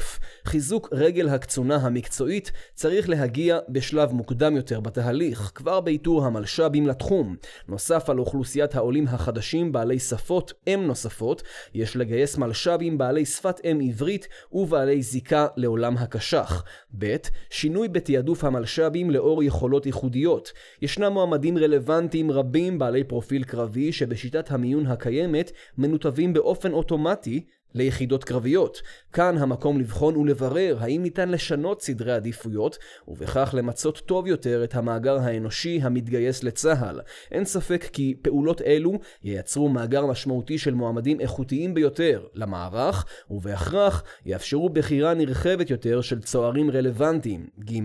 חיזוק 0.45 0.89
רגל 0.93 1.29
הקצונה 1.29 1.77
המקצועית 1.77 2.53
צריך 2.75 3.09
להגיע 3.09 3.59
בשלב 3.69 4.13
מוקדם 4.13 4.57
יותר 4.57 4.81
בתהליך, 4.81 5.53
כבר 5.55 5.81
באיתור 5.81 6.25
המלש"בים 6.25 6.87
לתחום. 6.87 7.37
נוסף 7.69 8.11
על 8.11 8.19
אוכלוסיית 8.19 8.75
העולים 8.75 9.09
החדשים 9.09 9.73
בעלי 9.73 9.99
שפות 9.99 10.53
אם 10.67 10.85
נוספות, 10.87 11.43
יש 11.75 11.97
לגייס 11.97 12.37
מלש"בים 12.37 12.99
בעלי 12.99 13.25
שפת 13.25 13.61
אם 13.65 13.81
עברית 13.89 14.29
ובעלי 14.53 15.03
זיקה 15.03 15.47
לעולם 15.57 15.97
הקש"ח. 15.97 16.65
ב', 16.99 17.17
שינוי 17.51 17.89
בתעדוף 17.89 18.45
המלש"בים 18.45 19.11
לאור 19.11 19.43
יכולות 19.43 19.87
ייחודיות. 19.87 20.53
ישנם 20.83 21.13
מועמדים 21.13 21.59
רלוונטיים 21.59 22.31
רבים 22.31 22.79
בעלי 22.79 23.05
פרופיל 23.05 23.45
קרבי 23.45 23.93
שבשיטת 23.93 24.51
המיון 24.51 24.87
הקיימת 24.87 25.53
מנותבים 25.79 26.33
באופן 26.33 26.73
אוטומטי 26.73 27.45
ליחידות 27.75 28.25
קרביות. 28.25 28.83
כאן 29.13 29.39
המקום 29.39 29.79
לבחון 29.79 30.17
ולברר 30.17 30.77
האם 30.81 31.03
ניתן 31.03 31.29
לשנות 31.29 31.83
סדרי 31.83 32.13
עדיפויות, 32.13 32.79
ובכך 33.09 33.51
למצות 33.53 33.99
טוב 33.99 34.27
יותר 34.27 34.65
את 34.65 34.75
המאגר 34.75 35.19
האנושי 35.19 35.81
המתגייס 35.83 36.43
לצה"ל. 36.43 37.01
אין 37.31 37.45
ספק 37.45 37.89
כי 37.93 38.15
פעולות 38.23 38.63
אלו 38.63 38.93
ייצרו 39.25 39.69
מאגר 39.69 40.07
משמעותי 40.07 40.59
של 40.59 40.75
מועמדים 40.75 41.21
איכותיים 41.21 41.75
ביותר 41.75 42.27
למערך, 42.35 43.07
ובהכרח 43.31 44.05
יאפשרו 44.27 44.69
בחירה 44.69 45.15
נרחבת 45.15 45.71
יותר 45.71 46.01
של 46.01 46.21
צוערים 46.21 46.71
רלוונטיים. 46.71 47.47
ג. 47.65 47.79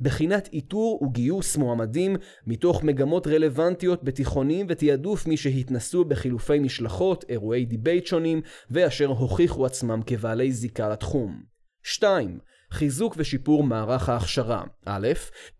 בחינת 0.00 0.48
איתור 0.52 1.02
וגיוס 1.02 1.56
מועמדים 1.56 2.16
מתוך 2.46 2.84
מגמות 2.84 3.26
רלוונטיות 3.26 4.04
בתיכונים 4.04 4.66
ותעדוף 4.68 5.26
מי 5.26 5.36
שהתנסו 5.36 6.04
בחילופי 6.04 6.58
משלחות, 6.58 7.24
אירועי 7.28 7.64
debate 7.64 8.06
שונים, 8.06 8.40
ואשר 8.70 9.10
הוכיחו 9.22 9.66
עצמם 9.66 10.00
כבעלי 10.06 10.52
זיקה 10.52 10.88
לתחום. 10.88 11.42
2. 11.82 12.38
חיזוק 12.72 13.14
ושיפור 13.18 13.64
מערך 13.64 14.08
ההכשרה. 14.08 14.62
א', 14.86 15.08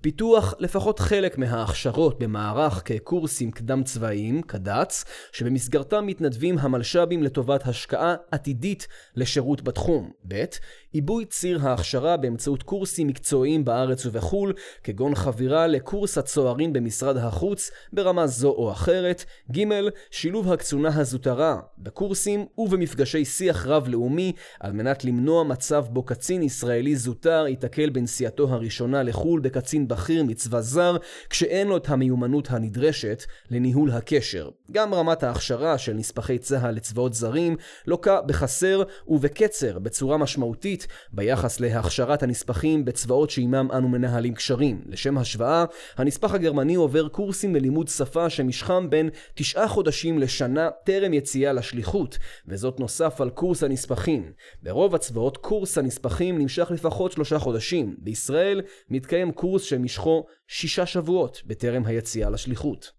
פיתוח 0.01 0.55
לפחות 0.59 0.99
חלק 0.99 1.39
מההכשרות 1.39 2.19
במערך 2.19 2.83
כקורסים 2.85 3.51
קדם 3.51 3.83
צבאיים, 3.83 4.43
קד"צ, 4.43 5.05
שבמסגרתם 5.33 6.07
מתנדבים 6.07 6.59
המלש"בים 6.59 7.23
לטובת 7.23 7.67
השקעה 7.67 8.15
עתידית 8.31 8.87
לשירות 9.17 9.63
בתחום. 9.63 10.11
ב', 10.29 10.45
עיבוי 10.93 11.25
ציר 11.25 11.69
ההכשרה 11.69 12.17
באמצעות 12.17 12.63
קורסים 12.63 13.07
מקצועיים 13.07 13.65
בארץ 13.65 14.07
ובחו"ל, 14.07 14.53
כגון 14.85 15.15
חבירה 15.15 15.67
לקורס 15.67 16.19
הצוערים 16.19 16.73
במשרד 16.73 17.17
החוץ 17.17 17.71
ברמה 17.93 18.27
זו 18.27 18.49
או 18.51 18.73
אחרת. 18.73 19.25
ג. 19.53 19.63
שילוב 20.11 20.53
הקצונה 20.53 21.01
הזוטרה 21.01 21.61
בקורסים 21.79 22.47
ובמפגשי 22.59 23.25
שיח 23.25 23.67
רב-לאומי 23.67 24.33
על 24.61 24.73
מנת 24.73 25.05
למנוע 25.05 25.45
מצב 25.45 25.85
בו 25.91 26.03
קצין 26.03 26.43
ישראלי 26.43 26.97
זוטר 27.03 27.45
ייתקל 27.49 27.91
בנסיעתו 27.91 28.49
הראשונה 28.49 29.03
לחו"ל 29.03 29.41
בקצין 29.41 29.89
בכיר 29.89 30.25
מצבא 30.25 30.61
זר, 30.61 30.97
כשאין 31.31 31.69
לו 31.69 31.77
את 31.77 31.89
המיומנות 31.89 32.51
הנדרשת 32.51 33.25
לניהול 33.51 33.91
הקשר. 33.91 34.49
גם 34.71 34.95
רמת 34.95 35.23
ההכשרה 35.23 35.79
של 35.79 35.93
נספחי 35.93 36.39
צה"ל 36.39 36.75
לצבאות 36.75 37.15
זרים 37.15 37.57
לוקה 37.87 38.21
בחסר 38.23 38.83
ובקצר 39.09 39.79
בצורה 39.79 40.17
משמעותית 40.17 40.87
ביחס 41.13 41.61
להכשרת 41.61 42.23
הנספחים 42.23 42.85
בצבאות 42.85 43.31
שעימם 43.31 43.69
אנו 43.73 43.89
מנהלים 43.89 44.35
קשרים. 44.35 44.83
לשם 44.87 45.19
השוואה, 45.19 45.65
הנספח 45.97 46.35
הגרמני 46.35 46.75
עובר 46.75 47.09
קורסים 47.09 47.55
ללימוד 47.55 47.89
שפה 47.89 48.31
שמשכם 48.31 48.91
בין 48.91 49.11
תשעה 49.35 49.69
חודשים 49.69 50.19
לשנה 50.19 50.71
טרם 50.85 51.13
יציאה 51.13 51.53
לשליחות, 51.53 52.19
וזאת 52.49 52.81
נוסף 52.81 53.21
על 53.21 53.31
קורס 53.31 53.63
הנספחים. 53.63 54.33
ברוב 54.63 54.95
הצבאות 54.95 55.37
קורס 55.37 55.79
הנספחים 55.79 56.39
נמשך 56.39 56.71
לפחות 56.71 56.92
שלושה 57.13 57.39
חודשים. 57.39 57.97
בישראל 57.99 58.63
מתקיים 58.91 59.33
קורס 59.33 59.63
שמשכו 59.63 60.27
שישה 60.49 60.87
שבועות 60.87 61.43
בטרם 61.47 61.87
היציאה 61.87 62.31
לשליחות. 62.31 62.93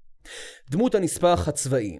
דמות 0.69 0.95
הנספח 0.95 1.45
הצבאי 1.47 1.99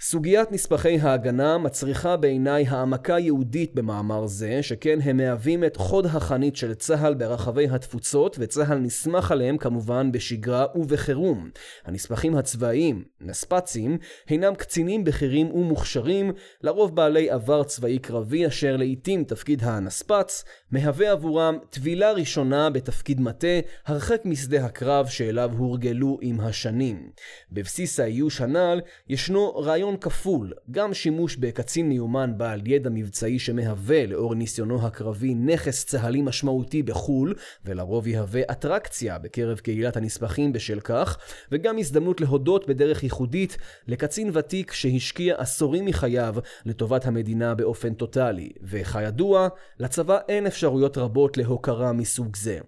סוגיית 0.00 0.52
נספחי 0.52 0.98
ההגנה 0.98 1.58
מצריכה 1.58 2.16
בעיניי 2.16 2.66
העמקה 2.68 3.18
יהודית 3.18 3.74
במאמר 3.74 4.26
זה, 4.26 4.62
שכן 4.62 4.98
הם 5.02 5.16
מהווים 5.16 5.64
את 5.64 5.76
חוד 5.76 6.06
החנית 6.06 6.56
של 6.56 6.74
צה"ל 6.74 7.14
ברחבי 7.14 7.68
התפוצות, 7.70 8.36
וצה"ל 8.40 8.78
נסמך 8.78 9.30
עליהם 9.30 9.58
כמובן 9.58 10.12
בשגרה 10.12 10.66
ובחירום. 10.74 11.50
הנספחים 11.84 12.36
הצבאיים, 12.36 13.04
נספצים, 13.20 13.98
הינם 14.28 14.54
קצינים 14.54 15.04
בכירים 15.04 15.50
ומוכשרים, 15.50 16.32
לרוב 16.62 16.96
בעלי 16.96 17.30
עבר 17.30 17.64
צבאי 17.64 17.98
קרבי, 17.98 18.46
אשר 18.46 18.76
לעיתים 18.76 19.24
תפקיד 19.24 19.62
הנספץ 19.64 20.44
מהווה 20.70 21.12
עבורם 21.12 21.58
טבילה 21.70 22.12
ראשונה 22.12 22.70
בתפקיד 22.70 23.20
מטה, 23.20 23.46
הרחק 23.86 24.20
משדה 24.24 24.64
הקרב 24.64 25.06
שאליו 25.06 25.50
הורגלו 25.56 26.18
עם 26.22 26.40
השנים. 26.40 27.10
בבסיס 27.52 28.00
האיוש 28.00 28.40
הנ"ל 28.40 28.80
ישנו 29.08 29.54
רעיון 29.56 29.87
ניסיון 29.88 30.00
כפול, 30.00 30.52
גם 30.70 30.94
שימוש 30.94 31.36
בקצין 31.36 31.88
מיומן 31.88 32.32
בעל 32.36 32.66
ידע 32.66 32.90
מבצעי 32.90 33.38
שמהווה 33.38 34.06
לאור 34.06 34.34
ניסיונו 34.34 34.86
הקרבי 34.86 35.34
נכס 35.34 35.84
צה"לי 35.84 36.22
משמעותי 36.22 36.82
בחו"ל, 36.82 37.34
ולרוב 37.64 38.06
יהווה 38.06 38.42
אטרקציה 38.50 39.18
בקרב 39.18 39.58
קהילת 39.58 39.96
הנספחים 39.96 40.52
בשל 40.52 40.80
כך, 40.80 41.18
וגם 41.52 41.78
הזדמנות 41.78 42.20
להודות 42.20 42.68
בדרך 42.68 43.02
ייחודית 43.02 43.56
לקצין 43.86 44.30
ותיק 44.32 44.72
שהשקיע 44.72 45.34
עשורים 45.38 45.84
מחייו 45.84 46.34
לטובת 46.66 47.06
המדינה 47.06 47.54
באופן 47.54 47.94
טוטאלי, 47.94 48.50
וכידוע, 48.62 49.48
לצבא 49.78 50.18
אין 50.28 50.46
אפשרויות 50.46 50.98
רבות 50.98 51.36
להוקרה 51.36 51.92
מסוג 51.92 52.36
זה. 52.36 52.58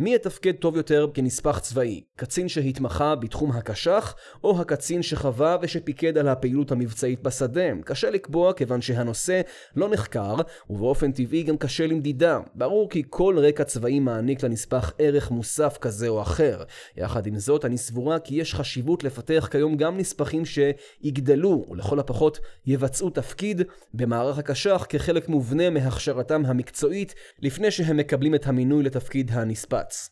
מי 0.00 0.14
יתפקד 0.14 0.52
טוב 0.52 0.76
יותר 0.76 1.06
כנספח 1.14 1.58
צבאי? 1.58 2.00
קצין 2.16 2.48
שהתמחה 2.48 3.14
בתחום 3.14 3.52
הקש"ח, 3.52 4.14
או 4.44 4.60
הקצין 4.60 5.02
שחווה 5.02 5.56
ושפיקד 5.62 6.18
על 6.18 6.28
הפעילות 6.28 6.72
המבצעית 6.72 7.22
בשדה? 7.22 7.62
קשה 7.84 8.10
לקבוע 8.10 8.52
כיוון 8.52 8.80
שהנושא 8.80 9.40
לא 9.76 9.88
נחקר, 9.88 10.36
ובאופן 10.70 11.12
טבעי 11.12 11.42
גם 11.42 11.56
קשה 11.56 11.86
למדידה. 11.86 12.40
ברור 12.54 12.90
כי 12.90 13.02
כל 13.10 13.36
רקע 13.38 13.64
צבאי 13.64 14.00
מעניק 14.00 14.42
לנספח 14.42 14.92
ערך 14.98 15.30
מוסף 15.30 15.78
כזה 15.80 16.08
או 16.08 16.22
אחר. 16.22 16.62
יחד 16.96 17.26
עם 17.26 17.38
זאת, 17.38 17.64
אני 17.64 17.78
סבורה 17.78 18.18
כי 18.18 18.34
יש 18.34 18.54
חשיבות 18.54 19.04
לפתח 19.04 19.48
כיום 19.50 19.76
גם 19.76 19.96
נספחים 19.96 20.42
שיגדלו, 20.44 21.66
ולכל 21.70 22.00
הפחות 22.00 22.38
יבצעו 22.66 23.10
תפקיד 23.10 23.62
במערך 23.94 24.38
הקש"ח 24.38 24.86
כחלק 24.88 25.28
מובנה 25.28 25.70
מהכשרתם 25.70 26.42
המקצועית, 26.46 27.14
לפני 27.42 27.70
שהם 27.70 27.96
מקבלים 27.96 28.34
את 28.34 28.46
המינוי 28.46 28.82
לתפקיד 28.82 29.30
הנספח. 29.32 29.87
בג"ץ. 29.88 30.10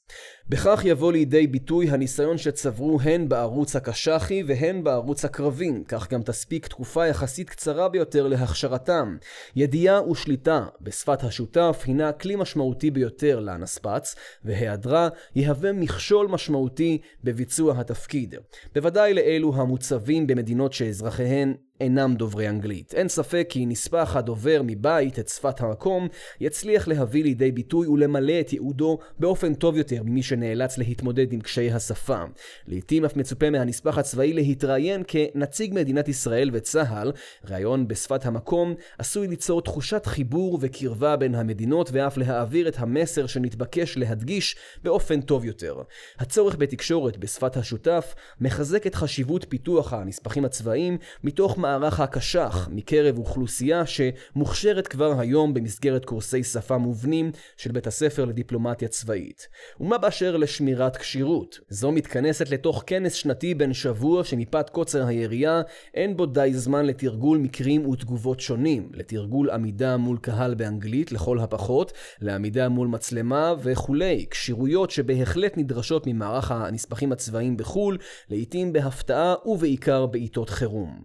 בכך 0.48 0.80
יבוא 0.84 1.12
לידי 1.12 1.46
ביטוי 1.46 1.90
הניסיון 1.90 2.38
שצברו 2.38 3.00
הן 3.00 3.28
בערוץ 3.28 3.76
הקש"חי 3.76 4.42
והן 4.46 4.84
בערוץ 4.84 5.24
הקרבי, 5.24 5.72
כך 5.88 6.12
גם 6.12 6.22
תספיק 6.22 6.66
תקופה 6.66 7.06
יחסית 7.06 7.50
קצרה 7.50 7.88
ביותר 7.88 8.28
להכשרתם. 8.28 9.16
ידיעה 9.56 10.10
ושליטה 10.10 10.66
בשפת 10.80 11.24
השותף 11.24 11.82
הינה 11.86 12.12
כלי 12.12 12.36
משמעותי 12.36 12.90
ביותר 12.90 13.40
לאנספץ, 13.40 14.14
והיעדרה 14.44 15.08
יהווה 15.34 15.72
מכשול 15.72 16.26
משמעותי 16.26 16.98
בביצוע 17.24 17.80
התפקיד. 17.80 18.34
בוודאי 18.74 19.14
לאלו 19.14 19.54
המוצבים 19.56 20.26
במדינות 20.26 20.72
שאזרחיהן 20.72 21.54
אינם 21.80 22.14
דוברי 22.14 22.48
אנגלית. 22.48 22.94
אין 22.94 23.08
ספק 23.08 23.46
כי 23.48 23.66
נספח 23.66 24.16
הדובר 24.16 24.60
מבית 24.64 25.18
את 25.18 25.28
שפת 25.28 25.60
המקום 25.60 26.08
יצליח 26.40 26.88
להביא 26.88 27.22
לידי 27.22 27.52
ביטוי 27.52 27.86
ולמלא 27.86 28.40
את 28.40 28.52
ייעודו 28.52 28.98
באופן 29.18 29.54
טוב 29.54 29.76
יותר 29.76 30.02
ממי 30.02 30.22
שנאלץ 30.22 30.78
להתמודד 30.78 31.32
עם 31.32 31.40
קשיי 31.40 31.72
השפה. 31.72 32.22
לעתים 32.66 33.04
אף 33.04 33.16
מצופה 33.16 33.50
מהנספח 33.50 33.98
הצבאי 33.98 34.32
להתראיין 34.32 35.02
כנציג 35.08 35.74
מדינת 35.74 36.08
ישראל 36.08 36.50
וצה"ל, 36.52 37.12
ראיון 37.44 37.88
בשפת 37.88 38.26
המקום 38.26 38.74
עשוי 38.98 39.28
ליצור 39.28 39.62
תחושת 39.62 40.06
חיבור 40.06 40.58
וקרבה 40.60 41.16
בין 41.16 41.34
המדינות 41.34 41.90
ואף 41.92 42.16
להעביר 42.16 42.68
את 42.68 42.76
המסר 42.78 43.26
שנתבקש 43.26 43.96
להדגיש 43.96 44.56
באופן 44.82 45.20
טוב 45.20 45.44
יותר. 45.44 45.82
הצורך 46.18 46.56
בתקשורת 46.56 47.16
בשפת 47.16 47.56
השותף 47.56 48.14
מחזק 48.40 48.86
את 48.86 48.94
חשיבות 48.94 49.46
פיתוח 49.48 49.92
הנספחים 49.92 50.44
הצבאיים 50.44 50.98
מתוך 51.24 51.58
מערך 51.66 52.00
הקש"ח 52.00 52.68
מקרב 52.72 53.18
אוכלוסייה 53.18 53.82
שמוכשרת 53.86 54.86
כבר 54.86 55.20
היום 55.20 55.54
במסגרת 55.54 56.04
קורסי 56.04 56.44
שפה 56.44 56.78
מובנים 56.78 57.32
של 57.56 57.72
בית 57.72 57.86
הספר 57.86 58.24
לדיפלומטיה 58.24 58.88
צבאית. 58.88 59.48
ומה 59.80 59.98
באשר 59.98 60.36
לשמירת 60.36 60.96
כשירות? 60.96 61.58
זו 61.68 61.92
מתכנסת 61.92 62.50
לתוך 62.50 62.84
כנס 62.86 63.12
שנתי 63.12 63.54
בן 63.54 63.72
שבוע 63.72 64.24
שמפאת 64.24 64.70
קוצר 64.70 65.06
היריעה 65.06 65.62
אין 65.94 66.16
בו 66.16 66.26
די 66.26 66.50
זמן 66.54 66.86
לתרגול 66.86 67.38
מקרים 67.38 67.88
ותגובות 67.88 68.40
שונים, 68.40 68.90
לתרגול 68.94 69.50
עמידה 69.50 69.96
מול 69.96 70.18
קהל 70.18 70.54
באנגלית 70.54 71.12
לכל 71.12 71.38
הפחות, 71.38 71.92
לעמידה 72.20 72.68
מול 72.68 72.88
מצלמה 72.88 73.54
וכולי, 73.62 74.26
כשירויות 74.30 74.90
שבהחלט 74.90 75.56
נדרשות 75.56 76.06
ממערך 76.06 76.50
הנספחים 76.50 77.12
הצבאיים 77.12 77.56
בחו"ל, 77.56 77.98
לעיתים 78.30 78.72
בהפתעה 78.72 79.34
ובעיקר 79.44 80.06
בעיתות 80.06 80.50
חירום. 80.50 81.00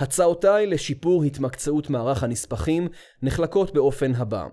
הצעותיי 0.00 0.66
לשיפור 0.66 1.24
התמקצעות 1.24 1.90
מערך 1.90 2.22
הנספחים 2.22 2.88
נחלקות 3.22 3.74
באופן 3.74 4.14
הבא 4.14 4.46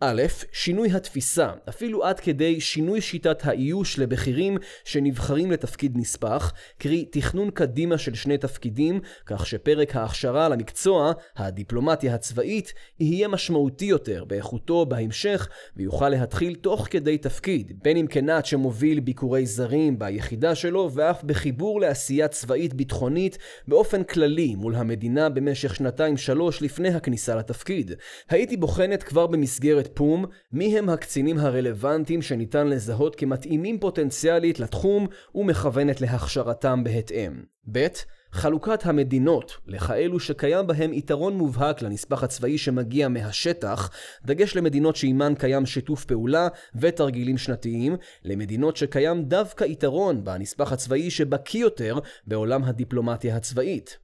א', 0.00 0.22
שינוי 0.52 0.92
התפיסה, 0.92 1.50
אפילו 1.68 2.04
עד 2.04 2.20
כדי 2.20 2.60
שינוי 2.60 3.00
שיטת 3.00 3.46
האיוש 3.46 3.98
לבכירים 3.98 4.58
שנבחרים 4.84 5.50
לתפקיד 5.50 5.92
נספח, 5.96 6.52
קרי 6.78 7.04
תכנון 7.04 7.50
קדימה 7.50 7.98
של 7.98 8.14
שני 8.14 8.38
תפקידים, 8.38 9.00
כך 9.26 9.46
שפרק 9.46 9.96
ההכשרה 9.96 10.48
למקצוע, 10.48 11.12
הדיפלומטיה 11.36 12.14
הצבאית, 12.14 12.72
יהיה 13.00 13.28
משמעותי 13.28 13.84
יותר 13.84 14.24
באיכותו 14.24 14.86
בהמשך, 14.86 15.48
ויוכל 15.76 16.08
להתחיל 16.08 16.54
תוך 16.54 16.86
כדי 16.90 17.18
תפקיד, 17.18 17.72
בין 17.82 17.96
אם 17.96 18.06
כנעט 18.06 18.46
שמוביל 18.46 19.00
ביקורי 19.00 19.46
זרים 19.46 19.98
ביחידה 19.98 20.54
שלו, 20.54 20.90
ואף 20.94 21.24
בחיבור 21.24 21.80
לעשייה 21.80 22.28
צבאית 22.28 22.74
ביטחונית 22.74 23.38
באופן 23.68 24.04
כללי 24.04 24.54
מול 24.54 24.74
המדינה 24.74 25.28
במשך 25.28 25.74
שנתיים-שלוש 25.74 26.62
לפני 26.62 26.88
הכניסה 26.88 27.34
לתפקיד. 27.34 27.92
הייתי 28.28 28.56
בוחנת 28.56 29.02
כבר 29.02 29.26
במסגרת 29.26 29.51
במסגרת 29.52 29.88
פום 29.94 30.24
מי 30.52 30.78
הם 30.78 30.88
הקצינים 30.88 31.38
הרלוונטיים 31.38 32.22
שניתן 32.22 32.66
לזהות 32.66 33.16
כמתאימים 33.16 33.78
פוטנציאלית 33.78 34.60
לתחום 34.60 35.06
ומכוונת 35.34 36.00
להכשרתם 36.00 36.84
בהתאם. 36.84 37.32
ב. 37.72 37.86
חלוקת 38.32 38.86
המדינות 38.86 39.56
לכאלו 39.66 40.20
שקיים 40.20 40.66
בהם 40.66 40.92
יתרון 40.92 41.36
מובהק 41.36 41.82
לנספח 41.82 42.24
הצבאי 42.24 42.58
שמגיע 42.58 43.08
מהשטח, 43.08 43.90
דגש 44.24 44.56
למדינות 44.56 44.96
שעימן 44.96 45.34
קיים 45.38 45.66
שיתוף 45.66 46.04
פעולה 46.04 46.48
ותרגילים 46.74 47.38
שנתיים, 47.38 47.96
למדינות 48.24 48.76
שקיים 48.76 49.22
דווקא 49.24 49.64
יתרון 49.64 50.24
בנספח 50.24 50.72
הצבאי 50.72 51.10
שבקיא 51.10 51.60
יותר 51.60 51.98
בעולם 52.26 52.64
הדיפלומטיה 52.64 53.36
הצבאית. 53.36 53.98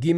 ג. 0.00 0.12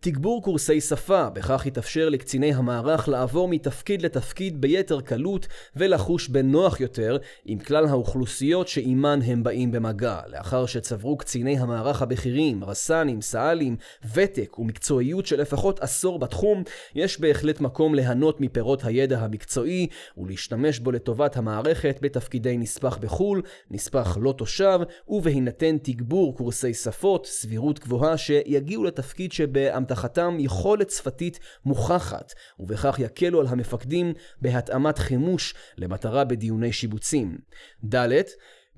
תגבור 0.00 0.42
קורסי 0.42 0.80
שפה, 0.80 1.30
בכך 1.30 1.66
יתאפשר 1.66 2.08
לקציני 2.08 2.54
המערך 2.54 3.08
לעבור 3.08 3.48
מתפקיד 3.48 4.02
לתפקיד 4.02 4.60
ביתר 4.60 5.00
קלות 5.00 5.46
ולחוש 5.76 6.28
בנוח 6.28 6.80
יותר 6.80 7.16
עם 7.44 7.58
כלל 7.58 7.86
האוכלוסיות 7.86 8.68
שעימן 8.68 9.20
הם 9.24 9.42
באים 9.42 9.72
במגע, 9.72 10.20
לאחר 10.26 10.66
שצברו 10.66 11.16
קציני 11.16 11.58
המערך 11.58 12.02
הבכירים, 12.02 12.64
רס"נים, 12.98 13.20
סא"לים, 13.20 13.76
ותק 14.14 14.58
ומקצועיות 14.58 15.26
של 15.26 15.40
לפחות 15.40 15.80
עשור 15.80 16.18
בתחום, 16.18 16.62
יש 16.94 17.20
בהחלט 17.20 17.60
מקום 17.60 17.94
ליהנות 17.94 18.40
מפירות 18.40 18.84
הידע 18.84 19.18
המקצועי 19.18 19.86
ולהשתמש 20.16 20.78
בו 20.78 20.92
לטובת 20.92 21.36
המערכת 21.36 21.98
בתפקידי 22.02 22.58
נספח 22.58 22.96
בחו"ל, 22.96 23.42
נספח 23.70 24.18
לא 24.20 24.32
תושב, 24.32 24.80
ובהינתן 25.08 25.78
תגבור 25.82 26.36
קורסי 26.36 26.74
שפות, 26.74 27.26
סבירות 27.26 27.78
גבוהה 27.78 28.16
שיגיעו 28.16 28.84
לתפקיד 28.84 29.32
שבאמתחתם 29.32 30.36
יכולת 30.40 30.90
שפתית 30.90 31.40
מוכחת, 31.64 32.32
ובכך 32.58 32.98
יקלו 32.98 33.40
על 33.40 33.46
המפקדים 33.46 34.12
בהתאמת 34.42 34.98
חימוש 34.98 35.54
למטרה 35.78 36.24
בדיוני 36.24 36.72
שיבוצים. 36.72 37.38
ד. 37.84 38.08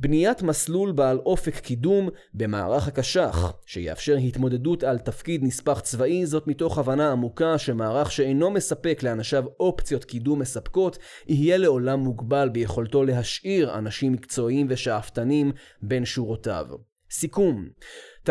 בניית 0.00 0.42
מסלול 0.42 0.92
בעל 0.92 1.18
אופק 1.18 1.56
קידום 1.56 2.08
במערך 2.34 2.88
הקש"ח, 2.88 3.52
שיאפשר 3.66 4.16
התמודדות 4.16 4.82
על 4.82 4.98
תפקיד 4.98 5.44
נספח 5.44 5.80
צבאי, 5.80 6.26
זאת 6.26 6.46
מתוך 6.46 6.78
הבנה 6.78 7.12
עמוקה 7.12 7.58
שמערך 7.58 8.12
שאינו 8.12 8.50
מספק 8.50 9.02
לאנשיו 9.02 9.44
אופציות 9.60 10.04
קידום 10.04 10.38
מספקות, 10.38 10.98
יהיה 11.28 11.56
לעולם 11.56 12.00
מוגבל 12.00 12.48
ביכולתו 12.48 13.04
להשאיר 13.04 13.78
אנשים 13.78 14.12
מקצועיים 14.12 14.66
ושאפתנים 14.70 15.52
בין 15.82 16.04
שורותיו. 16.04 16.66
סיכום 17.10 17.68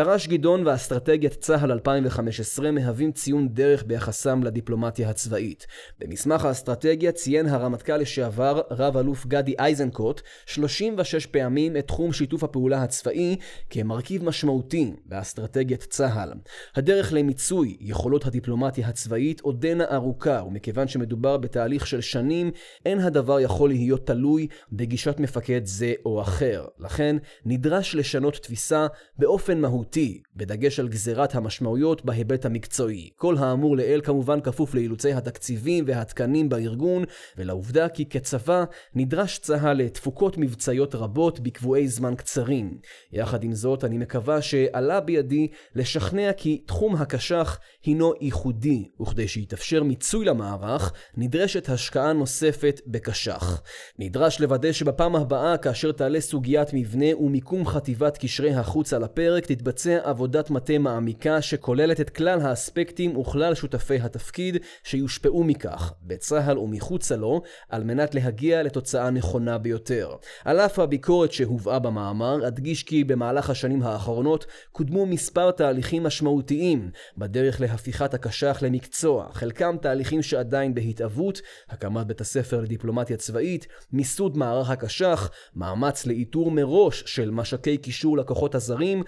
תר"ש 0.03 0.27
גדעון 0.27 0.67
ואסטרטגיית 0.67 1.33
צה"ל 1.33 1.71
2015 1.71 2.71
מהווים 2.71 3.12
ציון 3.12 3.49
דרך 3.49 3.83
ביחסם 3.88 4.43
לדיפלומטיה 4.43 5.09
הצבאית. 5.09 5.67
במסמך 5.99 6.45
האסטרטגיה 6.45 7.12
ציין 7.12 7.47
הרמטכ"ל 7.47 7.97
לשעבר, 7.97 8.62
רב 8.71 8.97
אלוף 8.97 9.25
גדי 9.25 9.55
איזנקוט, 9.59 10.21
36 10.45 11.25
פעמים 11.25 11.77
את 11.77 11.88
תחום 11.88 12.13
שיתוף 12.13 12.43
הפעולה 12.43 12.83
הצבאי 12.83 13.35
כמרכיב 13.69 14.23
משמעותי 14.23 14.93
באסטרטגיית 15.05 15.83
צה"ל. 15.89 16.33
הדרך 16.75 17.13
למיצוי 17.13 17.77
יכולות 17.79 18.25
הדיפלומטיה 18.25 18.88
הצבאית 18.88 19.41
עודנה 19.41 19.85
ארוכה, 19.91 20.41
ומכיוון 20.47 20.88
שמדובר 20.88 21.38
בתהליך 21.38 21.88
של 21.88 22.01
שנים, 22.01 22.51
אין 22.85 22.99
הדבר 22.99 23.39
יכול 23.39 23.69
להיות 23.69 24.07
תלוי 24.07 24.47
בגישת 24.71 25.19
מפקד 25.19 25.62
זה 25.65 25.93
או 26.05 26.21
אחר. 26.21 26.65
לכן, 26.79 27.15
נדרש 27.45 27.95
לשנות 27.95 28.35
תפיסה 28.35 28.88
באופן 29.17 29.62
מהותי. 29.62 29.88
מהותי, 29.89 30.21
בדגש 30.36 30.80
על 30.80 30.88
גזירת 30.88 31.36
המשמעויות 31.36 32.06
בהיבט 32.06 32.45
המקצועי. 32.45 33.10
כל 33.15 33.38
האמור 33.38 33.78
לעיל 33.78 34.02
כמובן 34.02 34.41
כפוף 34.41 34.75
לאילוצי 34.75 35.13
התקציבים 35.13 35.86
והתקנים 35.88 36.49
בארגון, 36.49 37.04
ולעובדה 37.38 37.89
כי 37.89 38.06
כצבא 38.06 38.63
נדרש 38.95 39.39
צה"ל 39.39 39.78
לתפוקות 39.78 40.38
מבצעיות 40.38 40.95
רבות 40.95 41.39
בקבועי 41.39 41.88
זמן 41.88 42.15
קצרים. 42.15 42.78
יחד 43.12 43.43
עם 43.43 43.54
זאת, 43.54 43.84
אני 43.84 43.97
מקווה 43.97 44.41
שעלה 44.41 44.99
בידי 44.99 45.47
לשכנע 45.75 46.34
כי 46.34 46.58
תחום 46.67 46.95
הקש"ח 46.95 47.60
הינו 47.86 48.13
ייחודי, 48.21 48.89
וכדי 49.02 49.28
שיתאפשר 49.28 49.84
מיצוי 49.84 50.25
למערך, 50.25 50.93
נדרשת 51.17 51.69
השקעה 51.69 52.13
נוספת 52.13 52.82
בקש"ח. 52.88 53.62
נדרש 53.99 54.41
לוודא 54.41 54.71
שבפעם 54.71 55.15
הבאה, 55.15 55.58
כאשר 55.58 55.91
תעלה 55.91 56.21
סוגיית 56.21 56.73
מבנה 56.73 57.17
ומיקום 57.17 57.65
חטיבת 57.65 58.17
קשרי 58.17 58.54
החוץ 58.54 58.93
על 58.93 59.04
הפרק, 59.04 59.45
תתבצע 59.45 59.68
עבודת 60.03 60.49
מטה 60.49 60.77
מעמיקה 60.77 61.41
שכוללת 61.41 62.01
את 62.01 62.10
כלל 62.10 62.41
האספקטים 62.41 63.17
וכלל 63.17 63.55
שותפי 63.55 63.95
התפקיד 63.95 64.58
שיושפעו 64.84 65.43
מכך, 65.43 65.93
בצה"ל 66.01 66.58
ומחוצה 66.58 67.15
לו, 67.15 67.41
על 67.69 67.84
מנת 67.84 68.15
להגיע 68.15 68.63
לתוצאה 68.63 69.10
נכונה 69.10 69.58
ביותר. 69.58 70.15
על 70.45 70.60
אף 70.60 70.79
הביקורת 70.79 71.32
שהובאה 71.32 71.79
במאמר, 71.79 72.47
אדגיש 72.47 72.84
כי 72.84 73.03
במהלך 73.03 73.49
השנים 73.49 73.84
האחרונות 73.84 74.45
קודמו 74.71 75.05
מספר 75.05 75.51
תהליכים 75.51 76.03
משמעותיים 76.03 76.91
בדרך 77.17 77.62
להפיכת 77.62 78.13
הקש"ח 78.13 78.60
למקצוע, 78.62 79.27
חלקם 79.34 79.75
תהליכים 79.82 80.21
שעדיין 80.21 80.73
בהתהוות, 80.73 81.41
הקמת 81.69 82.08
בית 82.08 82.21
הספר 82.21 82.62
לדיפלומטיה 82.62 83.17
צבאית, 83.17 83.67
מיסוד 83.93 84.38
מערך 84.38 84.69
הקש"ח, 84.69 85.29
מאמץ 85.55 86.05
לאיתור 86.05 86.51
מראש 86.51 87.03
של 87.05 87.32
משקי 87.32 87.77
קישור 87.77 88.17
לקוחות 88.17 88.55
הזרים, 88.55 89.03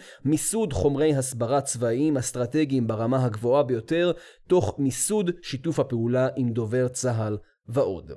מיסוד 0.52 0.74
חומרי 0.74 1.16
הסברה 1.16 1.62
צבאיים 1.62 2.18
אסטרטגיים 2.18 2.88
ברמה 2.88 3.26
הגבוהה 3.26 3.64
ביותר, 3.64 4.12
תוך 4.48 4.76
מיסוד 4.80 5.32
שיתוף 5.42 5.80
הפעולה 5.80 6.28
עם 6.36 6.50
דובר 6.50 6.88
צה"ל 6.88 7.38
ועוד. 7.68 8.12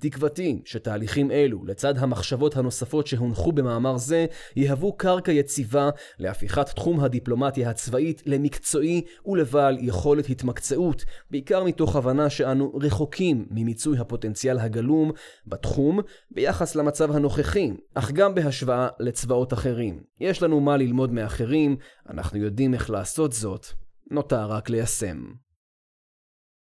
תקוותי 0.00 0.62
שתהליכים 0.64 1.30
אלו, 1.30 1.64
לצד 1.64 1.98
המחשבות 1.98 2.56
הנוספות 2.56 3.06
שהונחו 3.06 3.52
במאמר 3.52 3.96
זה, 3.96 4.26
יהוו 4.56 4.92
קרקע 4.92 5.32
יציבה 5.32 5.90
להפיכת 6.18 6.66
תחום 6.68 7.00
הדיפלומטיה 7.00 7.70
הצבאית 7.70 8.22
למקצועי 8.26 9.04
ולבעל 9.26 9.78
יכולת 9.80 10.30
התמקצעות, 10.30 11.04
בעיקר 11.30 11.64
מתוך 11.64 11.96
הבנה 11.96 12.30
שאנו 12.30 12.72
רחוקים 12.82 13.46
ממיצוי 13.50 13.98
הפוטנציאל 13.98 14.58
הגלום 14.58 15.12
בתחום 15.46 16.00
ביחס 16.30 16.76
למצב 16.76 17.16
הנוכחי, 17.16 17.72
אך 17.94 18.12
גם 18.12 18.34
בהשוואה 18.34 18.88
לצבאות 19.00 19.52
אחרים. 19.52 20.02
יש 20.20 20.42
לנו 20.42 20.60
מה 20.60 20.76
ללמוד 20.76 21.12
מאחרים, 21.12 21.76
אנחנו 22.08 22.38
יודעים 22.38 22.74
איך 22.74 22.90
לעשות 22.90 23.32
זאת, 23.32 23.66
נותר 24.10 24.46
רק 24.46 24.70
ליישם. 24.70 25.49